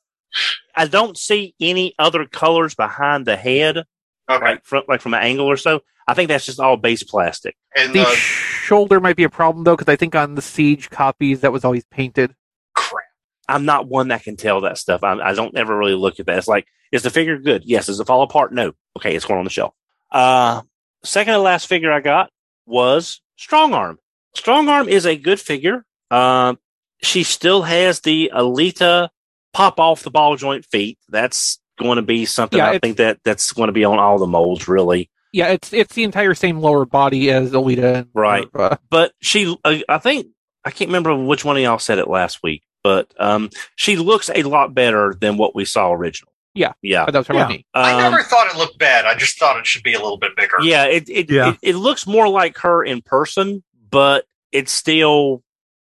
[0.76, 3.86] I don't see any other colors behind the head, not.
[4.30, 4.44] Okay.
[4.46, 5.82] like from like from an angle or so.
[6.08, 7.56] I think that's just all base plastic.
[7.76, 10.90] And The the shoulder might be a problem though, because I think on the Siege
[10.90, 12.34] copies that was always painted.
[12.76, 13.04] crap.
[13.50, 15.04] I'm not one that can tell that stuff.
[15.04, 16.38] I, I don't ever really look at that.
[16.38, 17.64] It's like, is the figure good?
[17.66, 17.86] Yes.
[17.88, 18.54] Does it fall apart?
[18.54, 18.74] No.
[18.98, 19.74] Okay, it's going on the shelf.
[20.12, 20.62] Uh,
[21.04, 22.30] second to last figure I got
[22.66, 24.00] was Strong Arm.
[24.36, 25.86] Strong Arm is a good figure.
[26.12, 26.58] Um,
[27.02, 29.10] she still has the Alita
[29.54, 30.98] pop off the ball joint feet.
[31.10, 34.18] That's going to be something Yeah, I think that that's going to be on all
[34.20, 35.10] the molds, really.
[35.34, 37.96] Yeah, it's it's the entire same lower body as Alita.
[37.96, 38.48] And, Right.
[38.56, 40.28] uh, but she uh, i think
[40.66, 44.30] i can't remember which one of y'all said it last week but um she looks
[44.34, 46.74] a lot better than what we saw original Yeah.
[46.82, 47.48] yeah but that was Yeah.
[47.48, 47.66] me.
[47.74, 49.06] I Um, never thought it looked bad.
[49.06, 50.58] I just thought it should be a little bit bigger.
[50.62, 51.50] yeah it it, Yeah.
[51.52, 55.44] it it looks more like her in person but it's still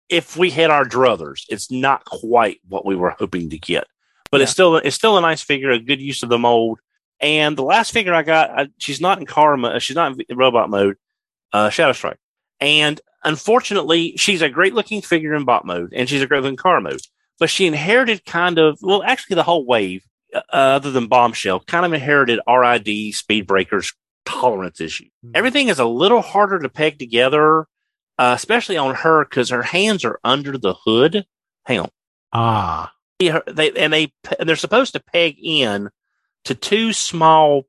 [0.08, 3.84] if we had our druthers it's not quite what we were hoping to get
[4.34, 6.80] but it's still it's still a nice figure a good use of the mold.
[7.20, 10.68] And the last figure i got I, she's not in karma she's not in robot
[10.68, 10.96] mode
[11.52, 12.18] uh shadow strike.
[12.60, 16.56] And unfortunately she's a great looking figure in bot mode and she's a great looking
[16.56, 17.00] car mode.
[17.38, 20.04] But she inherited kind of well actually the whole wave
[20.34, 23.92] uh, other than bombshell kind of inherited rid speed breakers
[24.24, 25.04] tolerance issue
[25.34, 27.66] everything is a little harder to peg together
[28.18, 31.24] uh, especially on her because her hands are under the hood.
[31.66, 31.90] Hang on.
[32.32, 35.90] Ah, Yeah, they and they and they're supposed to peg in
[36.44, 37.66] to two small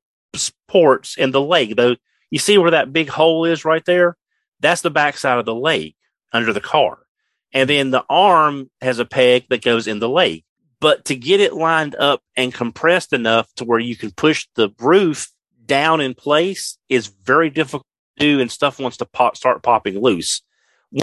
[0.68, 1.76] ports in the leg.
[1.76, 1.96] Though
[2.32, 4.18] you see where that big hole is right there,
[4.60, 5.94] that's the backside of the leg
[6.34, 7.00] under the car,
[7.54, 10.44] and then the arm has a peg that goes in the leg.
[10.82, 14.70] But to get it lined up and compressed enough to where you can push the
[14.80, 15.32] roof
[15.66, 17.86] down in place is very difficult
[18.20, 20.42] to do, and stuff wants to pop, start popping loose.
[20.92, 21.02] You,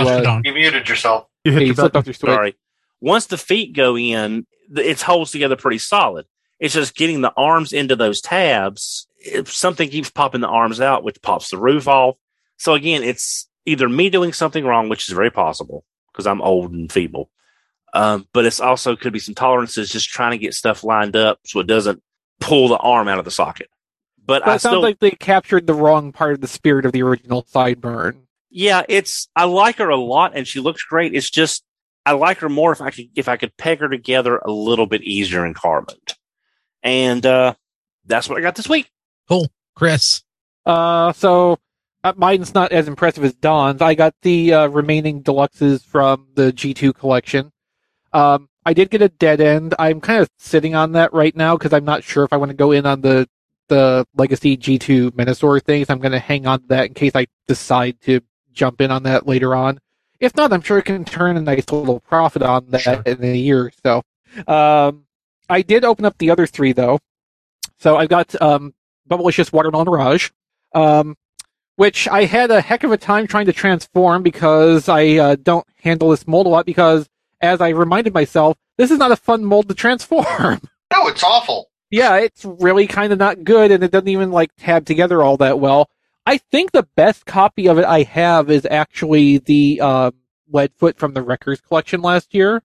[0.00, 1.26] uh, You muted yourself.
[1.44, 1.98] you hit yeah, your slipped button.
[2.00, 2.30] off your switch.
[2.30, 2.56] Sorry.
[3.00, 4.46] Once the feet go in,
[4.76, 6.26] it holds together pretty solid.
[6.58, 9.06] It's just getting the arms into those tabs.
[9.18, 12.16] If something keeps popping the arms out, which pops the roof off.
[12.56, 16.72] So again, it's either me doing something wrong, which is very possible because I'm old
[16.72, 17.30] and feeble.
[17.94, 21.38] Um, but it's also could be some tolerances just trying to get stuff lined up
[21.44, 22.02] so it doesn't
[22.40, 23.68] pull the arm out of the socket.
[24.26, 27.02] But, I sounds still, like they captured the wrong part of the spirit of the
[27.02, 28.22] original Sideburn.
[28.50, 31.14] yeah, it's I like her a lot and she looks great.
[31.14, 31.64] It's just
[32.08, 34.86] I like her more if I could if I could peg her together a little
[34.86, 35.96] bit easier in carbon.
[36.82, 37.52] And uh
[38.06, 38.90] that's what I got this week.
[39.28, 40.22] Cool, Chris.
[40.64, 41.58] Uh, so
[42.02, 43.82] uh, mine's not as impressive as Don's.
[43.82, 47.52] I got the uh, remaining deluxes from the G2 collection.
[48.14, 49.74] Um, I did get a dead end.
[49.78, 52.50] I'm kind of sitting on that right now because I'm not sure if I want
[52.50, 53.28] to go in on the
[53.68, 55.90] the Legacy G2 Menasor things.
[55.90, 59.02] I'm going to hang on to that in case I decide to jump in on
[59.02, 59.78] that later on.
[60.20, 63.02] If not, I'm sure it can turn a nice little profit on that Sure.
[63.06, 64.02] in a year or so.
[64.52, 65.04] Um,
[65.48, 66.98] I did open up the other three though.
[67.78, 68.74] So I've got um,
[69.08, 70.30] Bubblicious Watermelon Mirage,
[70.74, 71.16] um,
[71.76, 75.66] which I had a heck of a time trying to transform because I uh, don't
[75.82, 77.08] handle this mold a lot because
[77.40, 80.60] as I reminded myself, this is not a fun mold to transform.
[80.90, 81.68] No, it's awful.
[81.90, 85.36] yeah, it's really kind of not good, and it doesn't even like tab together all
[85.36, 85.90] that well.
[86.28, 90.12] I think the best copy of it I have is actually the um,
[90.52, 92.62] Leadfoot from the Wreckers collection last year.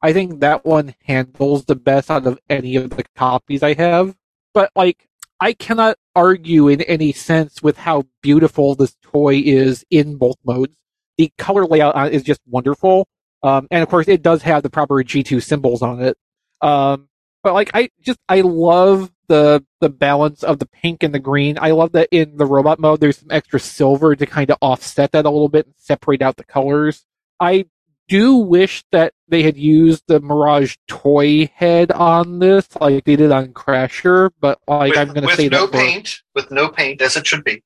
[0.00, 4.16] I think that one handles the best out of any of the copies I have.
[4.54, 5.06] But like,
[5.38, 10.72] I cannot argue in any sense with how beautiful this toy is in both modes.
[11.18, 13.06] The color layout it is just wonderful.
[13.42, 16.16] Um, and of course, it does have the proper G2 symbols on it.
[16.62, 17.10] Um,
[17.42, 21.58] but like, I just, I love the, the balance of the pink and the green.
[21.60, 25.12] I love that in the robot mode, there's some extra silver to kind of offset
[25.12, 27.04] that a little bit and separate out the colors.
[27.40, 27.66] I
[28.08, 33.32] do wish that they had used the Mirage toy head on this, like they did
[33.32, 36.50] on Crasher, but like with I'm going to with say no that for, paint, with
[36.50, 37.62] no paint, as it should be.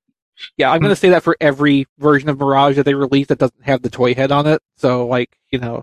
[0.57, 3.39] yeah, I'm going to say that for every version of Mirage that they release that
[3.39, 4.63] doesn't have the toy head on it.
[4.77, 5.83] So like, you know,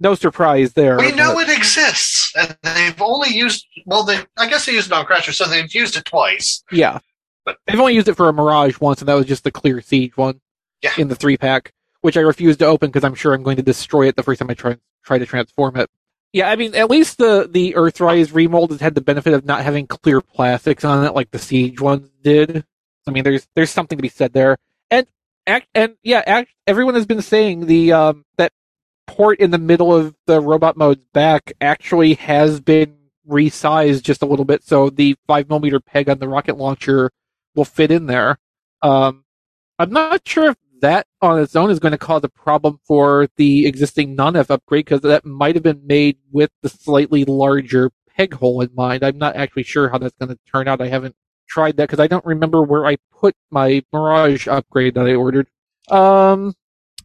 [0.00, 0.98] no surprise there.
[0.98, 3.66] We know but- it exists, and they've only used.
[3.86, 6.62] Well, they I guess they used it on Crasher, so they've used it twice.
[6.72, 6.98] Yeah.
[7.44, 9.80] But- They've only used it for a Mirage once, and that was just the clear
[9.82, 10.40] siege one
[10.82, 10.92] Yeah.
[10.96, 13.62] in the three pack, which I refuse to open because I'm sure I'm going to
[13.62, 15.90] destroy it the first time I try try to transform it.
[16.32, 19.62] Yeah, I mean, at least the the Earthrise remold has had the benefit of not
[19.62, 22.64] having clear plastics on it like the Siege ones did.
[23.06, 24.56] I mean, there's there's something to be said there,
[24.90, 25.06] and
[25.46, 28.52] act and yeah, act, everyone has been saying the um that
[29.06, 32.96] port in the middle of the robot mode's back actually has been
[33.28, 37.10] resized just a little bit, so the five millimeter peg on the rocket launcher
[37.54, 38.38] will fit in there.
[38.82, 39.24] Um,
[39.78, 43.28] I'm not sure if that on its own is going to cause a problem for
[43.36, 48.34] the existing non-F upgrade because that might have been made with the slightly larger peg
[48.34, 49.02] hole in mind.
[49.02, 50.82] I'm not actually sure how that's going to turn out.
[50.82, 51.16] I haven't
[51.48, 55.48] tried that because I don't remember where I put my Mirage upgrade that I ordered.
[55.90, 56.54] Um,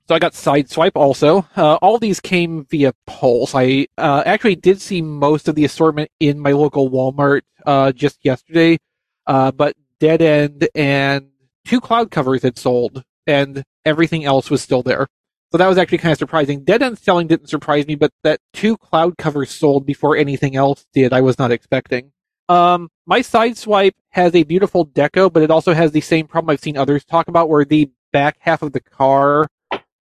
[0.10, 1.46] so I got Sideswipe also.
[1.56, 3.54] Uh, all these came via Pulse.
[3.54, 8.26] I uh, actually did see most of the assortment in my local Walmart uh, just
[8.26, 8.80] yesterday,
[9.28, 11.30] uh, but Dead End and
[11.64, 15.06] two Cloudcovers had sold, and everything else was still there.
[15.52, 16.64] So that was actually kind of surprising.
[16.64, 21.14] Dead End selling didn't surprise me, but that two Cloudcovers sold before anything else did,
[21.14, 22.14] I was not expecting.
[22.48, 26.62] Um, my Sideswipe has a beautiful deco, but it also has the same problem I've
[26.62, 29.48] seen others talk about, where the back half of the car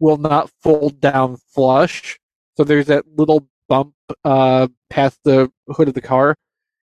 [0.01, 2.19] will not fold down flush.
[2.57, 3.95] So there's that little bump
[4.25, 6.35] uh, past the hood of the car.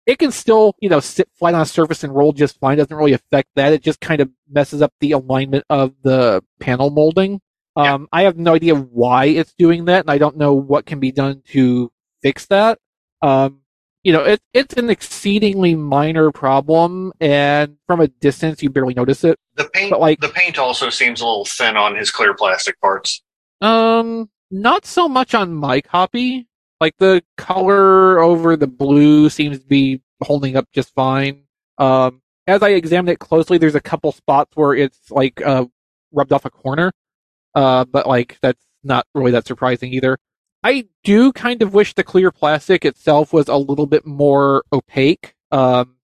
[0.06, 2.76] It can still, you know, sit flat on a surface and roll just fine.
[2.76, 3.72] Doesn't really affect that.
[3.72, 7.40] It just kind of messes up the alignment of the panel molding.
[7.76, 11.00] Um, I have no idea why it's doing that, and I don't know what can
[11.00, 11.90] be done to
[12.22, 12.78] fix that.
[13.22, 13.62] Um,
[14.04, 19.24] you know, it, it's an exceedingly minor problem, and from a distance, you barely notice
[19.24, 19.38] it.
[19.56, 22.80] The paint, But, like- the paint also seems a little thin on his clear plastic
[22.80, 23.22] parts.
[23.60, 26.46] Um, not so much on my copy.
[26.80, 31.44] Like the color over the blue seems to be holding up just fine.
[31.78, 35.64] Um, as I examine it closely, there's a couple spots where it's like uh
[36.12, 36.92] rubbed off a corner.
[37.54, 40.18] Uh, but like that's not really that surprising either.
[40.64, 45.34] I do kind of wish the clear plastic itself was a little bit more opaque.
[45.52, 45.96] Um,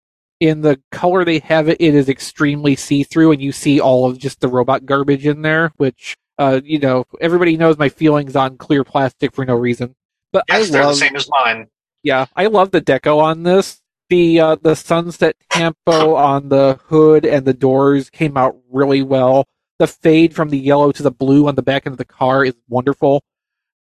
[0.40, 4.18] in the color they have it, it is extremely see-through, and you see all of
[4.18, 8.56] just the robot garbage in there, which uh, you know, everybody knows my feelings on
[8.58, 9.94] clear plastic for no reason.
[10.32, 11.66] But Yes, I they're love, the same as mine.
[12.02, 13.80] yeah, I love the deco on this.
[14.10, 19.46] The uh, the sunset tempo on the hood and the doors came out really well.
[19.78, 22.44] The fade from the yellow to the blue on the back end of the car
[22.44, 23.22] is wonderful.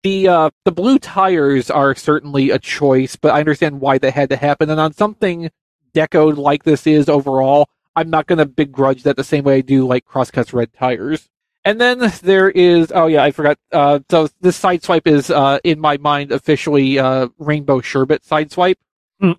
[0.03, 4.31] The uh, the blue tires are certainly a choice, but I understand why that had
[4.31, 4.71] to happen.
[4.71, 5.51] And on something
[5.95, 9.61] decoed like this is overall, I'm not going to begrudge that the same way I
[9.63, 11.29] do like Crosscuts red tires.
[11.65, 13.59] And then there is oh yeah, I forgot.
[13.73, 18.77] Uh, so this sideswipe is uh, in my mind officially uh, Rainbow Sherbet sideswipe
[19.21, 19.33] Hmm.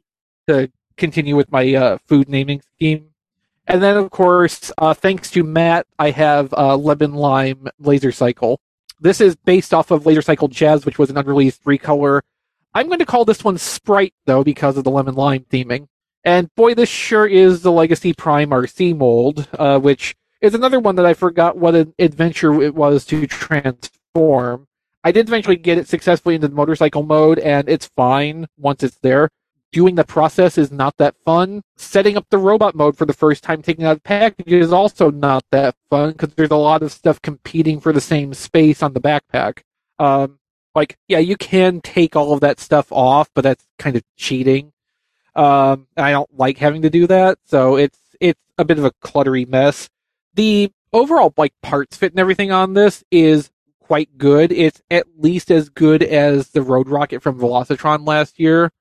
[0.48, 3.12] to continue with my uh, food naming scheme.
[3.68, 8.60] And then of course, uh, thanks to Matt, I have uh, Lemon Lime Laser Cycle.
[9.00, 12.22] This is based off of Laser Cycle Jazz, which was an unreleased recolor.
[12.74, 15.88] I'm going to call this one Sprite though because of the lemon lime theming.
[16.24, 20.96] And boy, this sure is the Legacy Prime Arcee mold, uh, which is another one
[20.96, 24.68] that I forgot what an adventure it was to transform.
[25.04, 28.98] I did eventually get it successfully into the motorcycle mode, and it's fine once it's
[28.98, 29.30] there.
[29.74, 31.62] Doing the process is not that fun.
[31.76, 35.12] Setting up the robot mode for the first time, taking out the package is also
[35.12, 38.94] not that fun because there's a lot of stuff competing for the same space on
[38.94, 39.60] the backpack.
[40.00, 40.40] Um,
[40.74, 44.72] like, yeah, you can take all of that stuff off, but that's kind of cheating.
[45.36, 48.92] Um, I don't like having to do that, so it's it's a bit of a
[49.04, 49.90] cluttery mess.
[50.34, 54.52] The overall like parts fit and everything on this is quite good.
[54.52, 58.72] It's at least as good as the Road Rocket from Velocitron last year.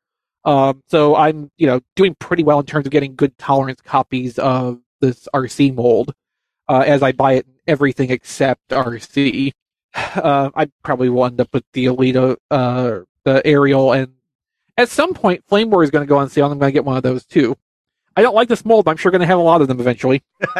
[0.46, 4.38] Um, so I'm, you know, doing pretty well in terms of getting good tolerance copies
[4.38, 6.14] of this Arcee mold,
[6.68, 9.52] uh, as I buy it in everything except Arcee.
[9.96, 14.12] Uh, I probably will end up with the Alita, uh, the Aerial, and
[14.76, 16.74] at some point, Flame War is going to go on sale, and I'm going to
[16.74, 17.56] get one of those too.
[18.14, 19.80] I don't like this mold, but I'm sure going to have a lot of them
[19.80, 20.22] eventually.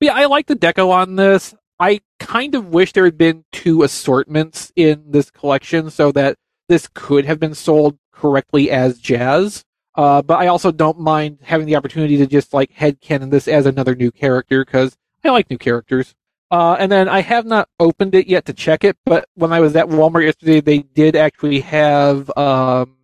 [0.00, 1.54] yeah, I like the deco on this.
[1.80, 6.36] I kind of wish there had been two assortments in this collection so that
[6.68, 9.64] this could have been sold correctly as jazz.
[9.94, 13.66] Uh, but I also don't mind having the opportunity to just like headcanon this as
[13.66, 16.14] another new character because I like new characters.
[16.50, 19.60] Uh, and then I have not opened it yet to check it, but when I
[19.60, 22.96] was at Walmart yesterday, they did actually have um,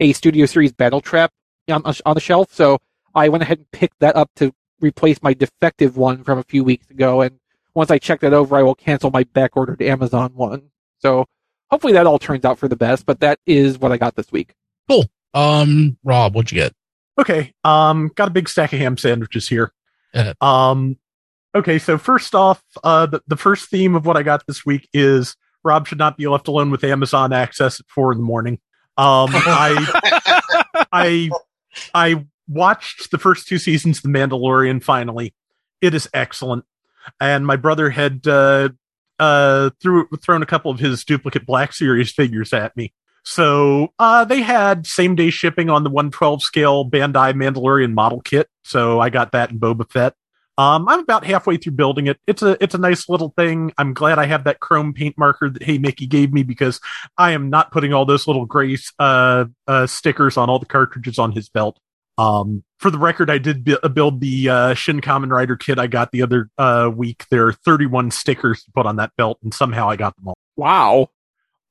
[0.00, 1.32] a Studio Series Battle Trap
[1.68, 2.52] on, on the shelf.
[2.52, 2.78] So
[3.14, 6.64] I went ahead and picked that up to replace my defective one from a few
[6.64, 7.20] weeks ago.
[7.22, 7.38] And
[7.74, 10.70] once I check that over, I will cancel my back ordered Amazon one.
[10.98, 11.26] So
[11.70, 14.30] hopefully that all turns out for the best, but that is what I got this
[14.32, 14.54] week.
[14.88, 15.06] Cool.
[15.34, 16.72] Um, Rob, what'd you get?
[17.18, 17.52] Okay.
[17.64, 19.72] Um, got a big stack of ham sandwiches here.
[20.14, 20.98] Uh, Um,
[21.54, 21.78] okay.
[21.78, 25.36] So first off, uh, the, the first theme of what I got this week is
[25.64, 28.60] Rob should not be left alone with Amazon access at four in the morning.
[28.98, 30.34] Um, I,
[30.92, 31.30] I,
[31.94, 35.34] I watched the first two seasons of The Mandalorian finally.
[35.80, 36.64] It is excellent.
[37.20, 38.70] And my brother had, uh,
[39.18, 42.92] uh, threw, thrown a couple of his duplicate Black Series figures at me.
[43.24, 48.48] So uh, they had same day shipping on the 112 scale Bandai Mandalorian model kit.
[48.64, 50.14] So I got that in Boba Fett.
[50.58, 52.18] Um, I'm about halfway through building it.
[52.26, 53.72] It's a it's a nice little thing.
[53.76, 56.80] I'm glad I have that chrome paint marker that Hey Mickey gave me because
[57.18, 61.18] I am not putting all those little gray uh, uh, stickers on all the cartridges
[61.18, 61.78] on his belt.
[62.16, 65.86] Um, for the record, I did bu- build the uh, Shin Kamen Rider kit I
[65.86, 67.24] got the other uh, week.
[67.30, 70.38] There are 31 stickers to put on that belt, and somehow I got them all.
[70.56, 71.08] Wow.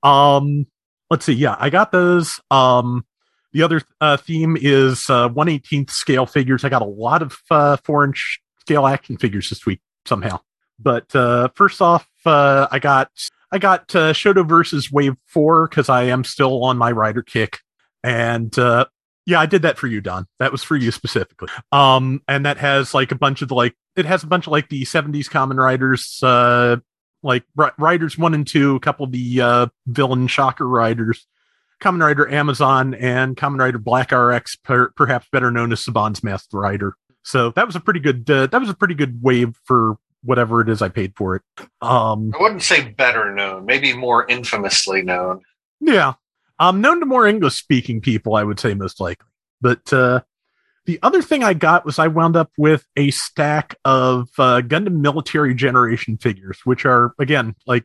[0.03, 0.67] Um,
[1.09, 1.33] let's see.
[1.33, 2.39] Yeah, I got those.
[2.49, 3.05] Um,
[3.53, 6.63] the other uh, theme is uh, 118th scale figures.
[6.63, 10.41] I got a lot of uh, four inch scale action figures this week somehow.
[10.79, 13.09] But uh, first off, uh, I got
[13.51, 17.59] I got uh, Shodo versus Wave Four because I am still on my rider kick,
[18.03, 18.85] and uh,
[19.25, 20.27] yeah, I did that for you, Don.
[20.39, 21.49] That was for you specifically.
[21.71, 24.51] Um, and that has like a bunch of the like it has a bunch of
[24.51, 26.77] like the 70s Kamen Riders, uh,
[27.23, 31.25] like ri- riders one and two, a couple of the uh villain shocker riders,
[31.81, 36.53] Kamen Rider Amazon and Kamen Rider Black RX, per- perhaps better known as Saban's Masked
[36.53, 36.95] Rider.
[37.23, 40.61] So that was a pretty good uh, that was a pretty good wave for whatever
[40.61, 41.41] it is I paid for it.
[41.81, 45.41] Um, I wouldn't say better known, maybe more infamously known.
[45.79, 46.13] Yeah.
[46.59, 49.27] Um, known to more English speaking people, I would say most likely.
[49.61, 50.21] But uh,
[50.85, 54.99] the other thing I got was I wound up with a stack of uh, Gundam
[54.99, 57.83] military generation figures, which are, again, like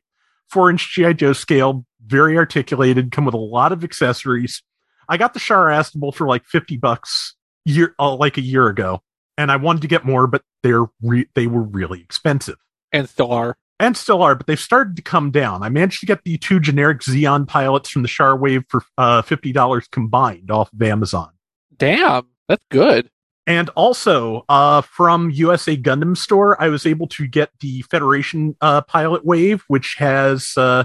[0.49, 1.15] four inch G.I.
[1.15, 4.63] Joe scale, very articulated, come with a lot of accessories.
[5.09, 9.03] I got the Char Aznable for like 50 bucks year, uh, like a year ago,
[9.37, 12.57] and I wanted to get more, but they're re- they were really expensive
[12.93, 13.57] And still are.
[13.81, 15.63] And still are, but they've started to come down.
[15.63, 19.23] I managed to get the two generic Zeon pilots from the Char Wave for uh,
[19.23, 21.31] fifty dollars combined off of Amazon,
[21.79, 22.27] Damn.
[22.47, 23.11] That's good.
[23.47, 28.83] and also uh, from USA Gundam Store, I was able to get the Federation uh,
[28.83, 30.85] pilot Wave, which has uh,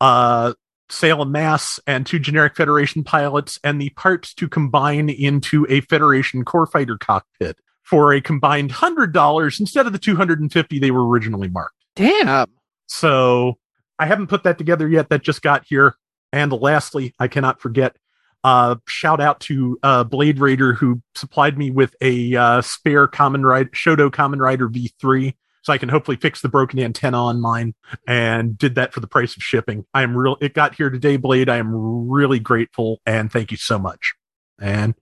[0.00, 0.52] uh,
[0.90, 5.80] sail and mass and two generic Federation pilots, and the parts to combine into a
[5.80, 10.52] Federation core fighter cockpit for a combined hundred dollars instead of the two hundred and
[10.52, 11.81] fifty they were originally marked.
[11.96, 12.48] Damn.
[12.86, 13.58] So
[13.98, 15.08] I haven't put that together yet.
[15.08, 15.94] That just got here.
[16.32, 17.96] And lastly, I cannot forget.
[18.44, 23.44] Uh, shout out to uh, Blade Raider who supplied me with a uh, spare Kamen
[23.44, 27.74] Rider Shodo Kamen Rider V3, so I can hopefully fix the broken antenna on mine.
[28.06, 29.84] And did that for the price of shipping.
[29.94, 30.36] I am real.
[30.40, 31.48] It got here today, Blade.
[31.48, 34.14] I am really grateful and thank you so much.
[34.60, 34.94] And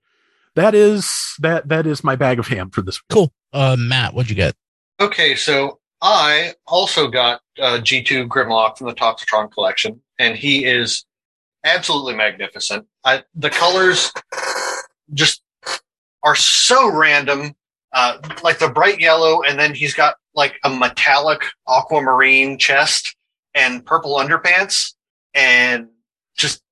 [0.55, 1.69] that is that.
[1.69, 3.09] That is my bag of ham for this week.
[3.11, 3.33] Cool.
[3.53, 4.55] Uh, Matt, what'd you get?
[5.01, 11.05] Okay, so I also got uh, G2 Grimlock from the Toxitron collection, and he is
[11.65, 12.87] absolutely magnificent.
[13.05, 14.11] I, the colors
[15.13, 15.43] just
[16.23, 17.55] are so random,
[17.93, 23.17] uh, like the bright yellow, and then he's got like a metallic aquamarine chest
[23.55, 24.95] and purple underpants,
[25.35, 25.89] and
[26.37, 26.63] just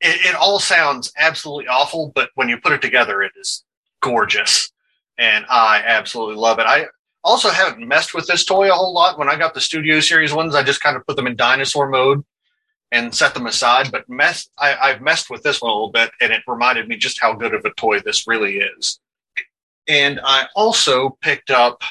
[0.00, 3.64] it, it all sounds absolutely awful, but when you put it together, it is
[4.02, 4.70] gorgeous,
[5.16, 6.66] and I absolutely love it.
[6.66, 6.86] I
[7.26, 9.18] also haven't messed with this toy a whole lot.
[9.18, 11.88] When I got the Studio Series ones, I just kind of put them in dinosaur
[11.88, 12.24] mode
[12.92, 13.90] and set them aside.
[13.90, 16.96] But mess, I, I've messed with this one a little bit, and it reminded me
[16.96, 19.00] just how good of a toy this really is.
[19.88, 21.82] And I also picked up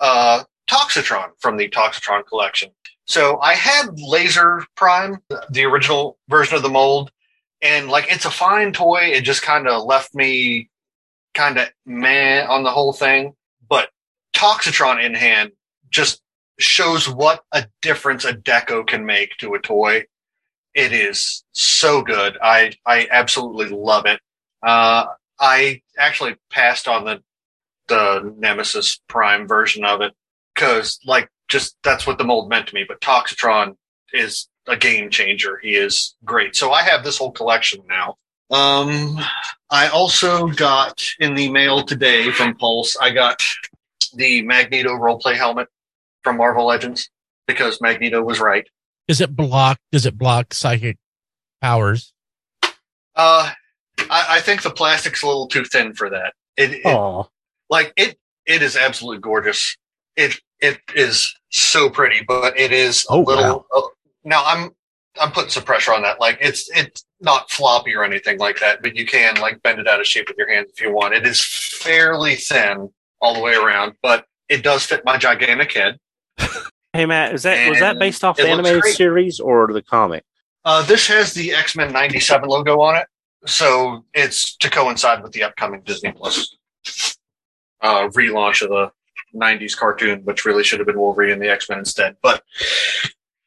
[0.00, 2.70] uh, Toxitron from the Toxitron collection.
[3.06, 5.18] So I had Laser Prime,
[5.50, 7.10] the original version of the mold,
[7.60, 9.10] and like it's a fine toy.
[9.12, 10.70] It just kind of left me
[11.34, 13.34] kind of meh on the whole thing.
[14.34, 15.52] Toxitron in hand
[15.90, 16.22] just
[16.58, 20.04] shows what a difference a deco can make to a toy.
[20.74, 22.38] It is so good.
[22.42, 24.20] I I absolutely love it.
[24.62, 25.06] Uh,
[25.38, 27.22] I actually passed on the
[27.88, 30.12] the Nemesis Prime version of it
[30.54, 32.84] because like just that's what the mold meant to me.
[32.86, 33.76] But Toxitron
[34.12, 35.58] is a game changer.
[35.62, 36.56] He is great.
[36.56, 38.16] So I have this whole collection now.
[38.50, 39.18] Um,
[39.70, 42.96] I also got in the mail today from Pulse.
[43.00, 43.42] I got
[44.12, 45.68] the Magneto roleplay helmet
[46.22, 47.10] from Marvel Legends
[47.46, 48.66] because Magneto was right.
[49.08, 49.78] Does it block?
[49.90, 50.96] Does it block psychic
[51.60, 52.12] powers?
[53.14, 53.50] Uh,
[53.98, 56.34] I, I think the plastic's a little too thin for that.
[56.56, 57.28] It, it Oh,
[57.68, 59.76] like it it is absolutely gorgeous.
[60.16, 63.66] It it is so pretty, but it is a Oh, little.
[63.74, 63.80] uh,
[64.24, 64.70] now I'm
[65.20, 66.20] I'm putting some pressure on that.
[66.20, 69.88] Like it's it's not floppy or anything like that, but you can like bend it
[69.88, 71.14] out of shape with your hands if you want.
[71.14, 72.90] It is fairly thin
[73.22, 75.98] all the way around, but it does fit my gigantic head.
[76.94, 80.24] Hey Matt, is that was that based off the looks animated series or the comic?
[80.62, 83.06] Uh, this has the X Men '97 logo on it,
[83.46, 86.54] so it's to coincide with the upcoming Disney Plus
[87.80, 88.90] uh, relaunch of the
[89.34, 92.14] '90s cartoon, which really should have been Wolverine and the X Men instead.
[92.22, 92.42] But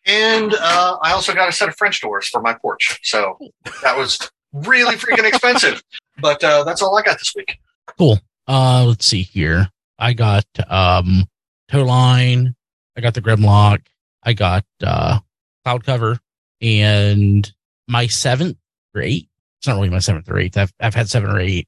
[0.07, 3.37] and uh, I also got a set of French doors for my porch, so
[3.83, 5.83] that was really freaking expensive.
[6.19, 7.59] But uh, that's all I got this week.
[7.95, 8.19] Cool.
[8.47, 9.69] Uh, let's see here.
[9.97, 11.25] I got um
[11.69, 12.55] Tow-Line.
[12.97, 13.85] I got the Grimlock.
[14.23, 15.19] I got uh
[15.65, 16.19] Cloudcover
[16.61, 17.51] and
[17.87, 18.57] my seventh
[18.93, 19.29] or eight.
[19.59, 20.57] It's not really my seventh or eighth.
[20.57, 21.67] I've I've had seven or eight.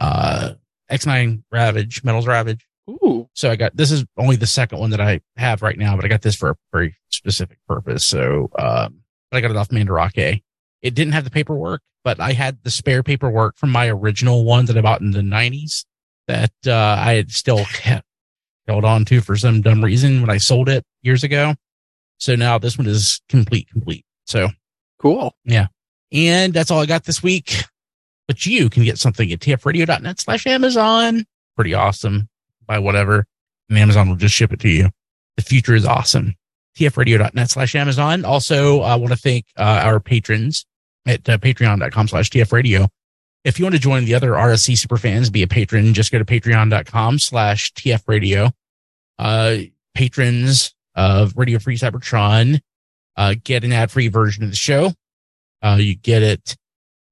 [0.00, 0.54] Uh,
[0.90, 2.66] X9 Ravage, Metals Ravage.
[2.88, 3.28] Ooh.
[3.32, 6.04] So I got this is only the second one that I have right now, but
[6.04, 8.04] I got this for a very specific purpose.
[8.04, 9.00] So um,
[9.30, 10.42] but I got it off Mandarake.
[10.82, 14.66] It didn't have the paperwork, but I had the spare paperwork from my original one
[14.66, 15.84] that I bought in the '90s
[16.28, 18.06] that uh, I had still kept,
[18.66, 21.54] held on to for some dumb reason when I sold it years ago.
[22.18, 24.04] So now this one is complete, complete.
[24.26, 24.50] So
[25.04, 25.36] Cool.
[25.44, 25.66] Yeah.
[26.12, 27.64] And that's all I got this week.
[28.26, 31.26] But you can get something at tfradio.net slash Amazon.
[31.56, 32.30] Pretty awesome.
[32.66, 33.26] Buy whatever
[33.68, 34.88] and Amazon will just ship it to you.
[35.36, 36.36] The future is awesome.
[36.78, 38.24] tfradio.net slash Amazon.
[38.24, 40.64] Also, I want to thank uh, our patrons
[41.06, 42.88] at uh, patreon.com slash tfradio.
[43.44, 46.24] If you want to join the other RFC superfans, be a patron, just go to
[46.24, 48.52] patreon.com slash tfradio.
[49.18, 49.56] Uh,
[49.94, 52.60] patrons of Radio Free Cybertron,
[53.16, 54.92] uh, get an ad-free version of the show.
[55.62, 56.56] Uh, you get it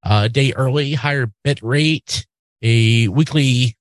[0.04, 2.26] uh, a day early, higher bit rate,
[2.62, 3.76] a weekly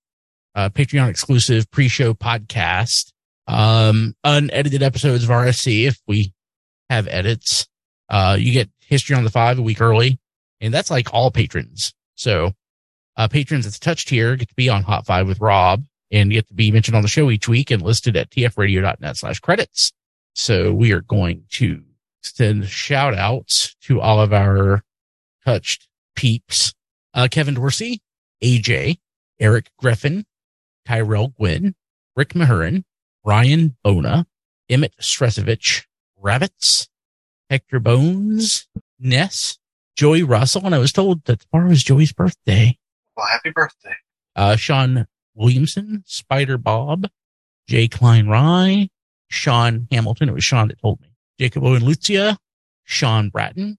[0.56, 3.12] uh, Patreon exclusive pre-show podcast,
[3.48, 6.34] um, unedited episodes of RFC if we
[6.90, 7.68] have edits.
[8.10, 10.20] Uh, you get History on the Five a week early,
[10.60, 11.94] and that's like all patrons.
[12.22, 12.54] So,
[13.18, 16.48] uh, patrons that's touched here get to be on Hot Five with Rob and get
[16.50, 19.92] to be mentioned on the show each week and listed at tfradio.net slash credits.
[20.36, 21.82] So we are going to
[22.22, 24.84] send shout outs to all of our
[25.46, 26.76] touched peeps.
[27.16, 28.02] Uh, Kevin Dorsey,
[28.44, 29.00] AJ,
[29.40, 30.26] Eric Griffin,
[30.86, 31.74] Tyrell Gwynn,
[32.16, 32.84] Rick Mahurin,
[33.26, 34.28] Ryan Bona,
[34.70, 35.86] Emmett Stresovich,
[36.18, 36.88] Rabbits,
[37.50, 38.68] Hector Bones,
[39.00, 39.58] Ness,
[39.96, 40.66] Joey Russell.
[40.66, 42.78] And I was told that tomorrow is Joey's birthday.
[43.16, 43.96] Well, happy birthday!
[44.36, 47.08] Uh, Sean Williamson, Spider Bob,
[47.68, 48.90] Jay Klein Rye,
[49.30, 50.30] Sean Hamilton.
[50.30, 51.08] It was Sean that told me.
[51.40, 52.38] Jacob Owen Lucia,
[52.84, 53.78] Sean Bratton,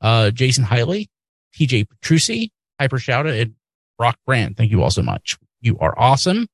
[0.00, 1.08] uh, Jason Hiley,
[1.54, 3.54] TJ Petrucci, Hyper Shouta, and
[3.98, 4.56] Brock Brand.
[4.56, 5.36] Thank you all so much.
[5.60, 6.46] You are awesome.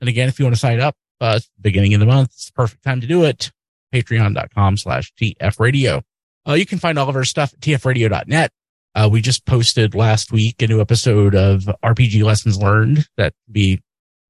[0.00, 2.52] And again, if you want to sign up, uh, beginning of the month, it's the
[2.52, 3.50] perfect time to do it.
[3.92, 6.02] Patreon.com slash TF radio.
[6.48, 8.50] Uh, you can find all of our stuff at tfradio.net.
[8.94, 13.80] Uh, we just posted last week a new episode of RPG lessons learned that be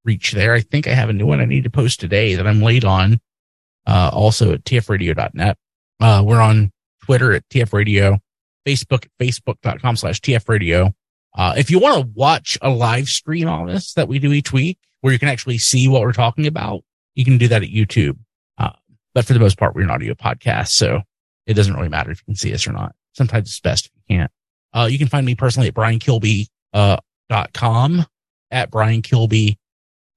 [0.05, 0.55] reach there.
[0.55, 2.85] I think I have a new one I need to post today that I'm late
[2.85, 3.21] on.
[3.87, 5.57] Uh, also at tfradio.net.
[6.01, 6.71] Uh, we're on
[7.03, 8.19] Twitter at tfradio,
[8.67, 10.93] Facebook at facebook.com slash tfradio.
[11.35, 14.53] Uh, if you want to watch a live stream on this that we do each
[14.53, 16.83] week where you can actually see what we're talking about,
[17.15, 18.19] you can do that at YouTube.
[18.59, 18.71] Uh,
[19.15, 20.69] but for the most part, we're an audio podcast.
[20.69, 21.03] So
[21.47, 22.95] it doesn't really matter if you can see us or not.
[23.13, 24.31] Sometimes it's best if you can't.
[24.73, 26.97] Uh, you can find me personally at briankilby, uh,
[27.29, 28.05] dot com
[28.51, 29.57] at briankilby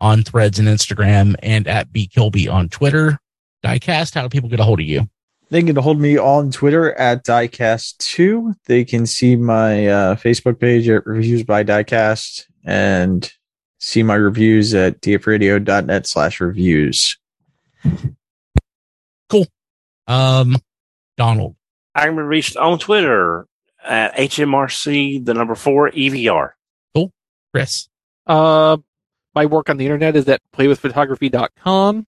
[0.02, 3.20] on threads and Instagram and at B Kilby on Twitter.
[3.64, 5.08] Diecast, how do people get a hold of you?
[5.50, 8.56] They can hold me on Twitter at Diecast2.
[8.66, 13.32] They can see my uh, Facebook page at Reviews by Diecast and
[13.80, 17.18] see my reviews at tfradio.net slash reviews.
[19.30, 19.46] Cool.
[20.08, 20.58] Um,
[21.18, 21.56] Donald.
[21.96, 23.48] I can be reached on Twitter
[23.84, 26.52] at HMRC, the number four EVR.
[26.96, 27.12] Cool.
[27.54, 27.88] Chris.
[28.26, 28.78] Uh,
[29.36, 32.08] my work on the internet is at playwithphotography.com.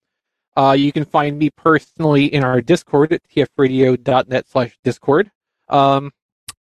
[0.57, 5.31] Uh, you can find me personally in our Discord at tfradio.net slash Discord.
[5.69, 6.13] Um,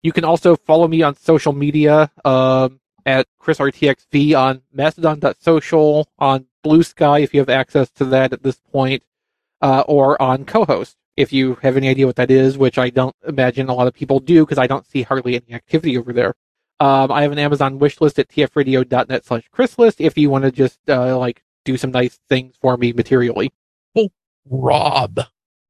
[0.02, 6.82] you can also follow me on social media um, at ChrisRTXV on Mastodon.social, on Blue
[6.82, 9.02] Sky if you have access to that at this point,
[9.60, 13.14] uh, or on Cohost if you have any idea what that is, which I don't
[13.26, 16.34] imagine a lot of people do because I don't see hardly any activity over there.
[16.80, 20.50] Um, I have an Amazon wish list at tfradio.net slash chrislist if you want to
[20.50, 23.52] just uh, like do some nice things for me materially.
[23.94, 24.08] Well,
[24.48, 25.20] Rob.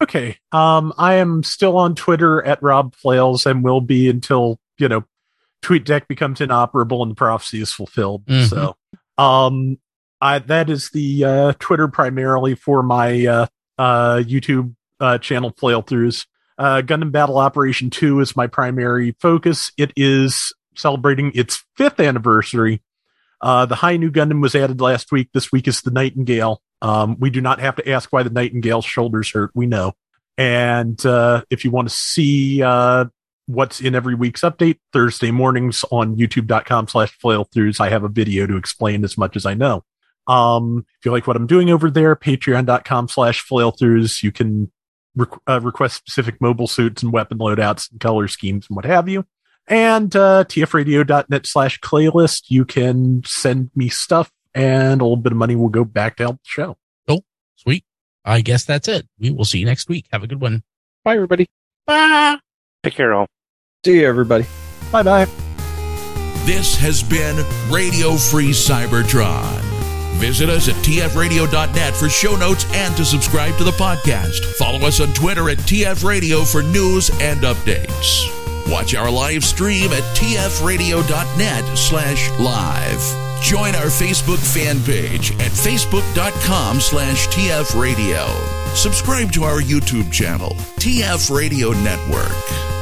[0.03, 0.39] Okay.
[0.53, 5.05] Um, I am still on Twitter at Rob Flails and will be until, you know,
[5.63, 8.25] TweetDeck becomes inoperable and the prophecy is fulfilled.
[8.27, 8.49] Mhm.
[8.49, 8.77] So,
[9.19, 9.79] um,
[10.21, 13.47] I, that is the, uh, Twitter primarily for my, uh,
[13.79, 16.27] uh, YouTube, uh, channel flail throughs.
[16.57, 19.73] Uh, Gundam Battle Operation 2 is my primary focus.
[19.77, 22.83] It is celebrating its fifth anniversary.
[23.41, 25.31] Uh, the Hi-Nu Gundam was added last week.
[25.35, 26.63] This week is the Nightingale.
[26.81, 29.51] Um, we do not have to ask why the Nightingale's shoulders hurt.
[29.55, 29.95] We know.
[30.39, 33.07] And uh, if you want to see uh,
[33.47, 38.47] what's in every week's update, Thursday mornings on youtube.com slash flailthroughs, I have a video
[38.47, 39.85] to explain as much as I know.
[40.29, 44.71] Um, if you like what I'm doing over there, patreon.com slash flailthroughs, you can
[45.17, 49.09] requ- uh, request specific mobile suits and weapon loadouts and color schemes and what have
[49.09, 49.25] you.
[49.69, 55.39] And uh, tfradio.net slash playlist, you can send me stuff and a little bit of
[55.39, 56.77] money will go back to help the show.
[57.09, 57.23] Oh,
[57.57, 57.85] sweet.
[58.25, 59.07] I guess that's it.
[59.19, 60.07] We will see you next week.
[60.13, 60.63] Have a good one.
[61.05, 61.49] Bye, everybody.
[61.87, 62.39] Bye.
[62.83, 63.27] Take care, all.
[63.85, 64.47] See you, everybody.
[64.91, 65.25] Bye bye.
[66.45, 67.37] This has been
[67.71, 69.72] Radio Free Cybertron.
[70.15, 74.45] Visit us at tfradio.net for show notes and to subscribe to the podcast.
[74.57, 78.29] Follow us on Twitter at tfradio for news and updates.
[78.71, 83.43] Watch our live stream at tfradio.net slash live.
[83.43, 88.29] Join our Facebook fan page at facebook.com slash tfradio.
[88.77, 92.82] Subscribe to our YouTube channel, TF Radio Network.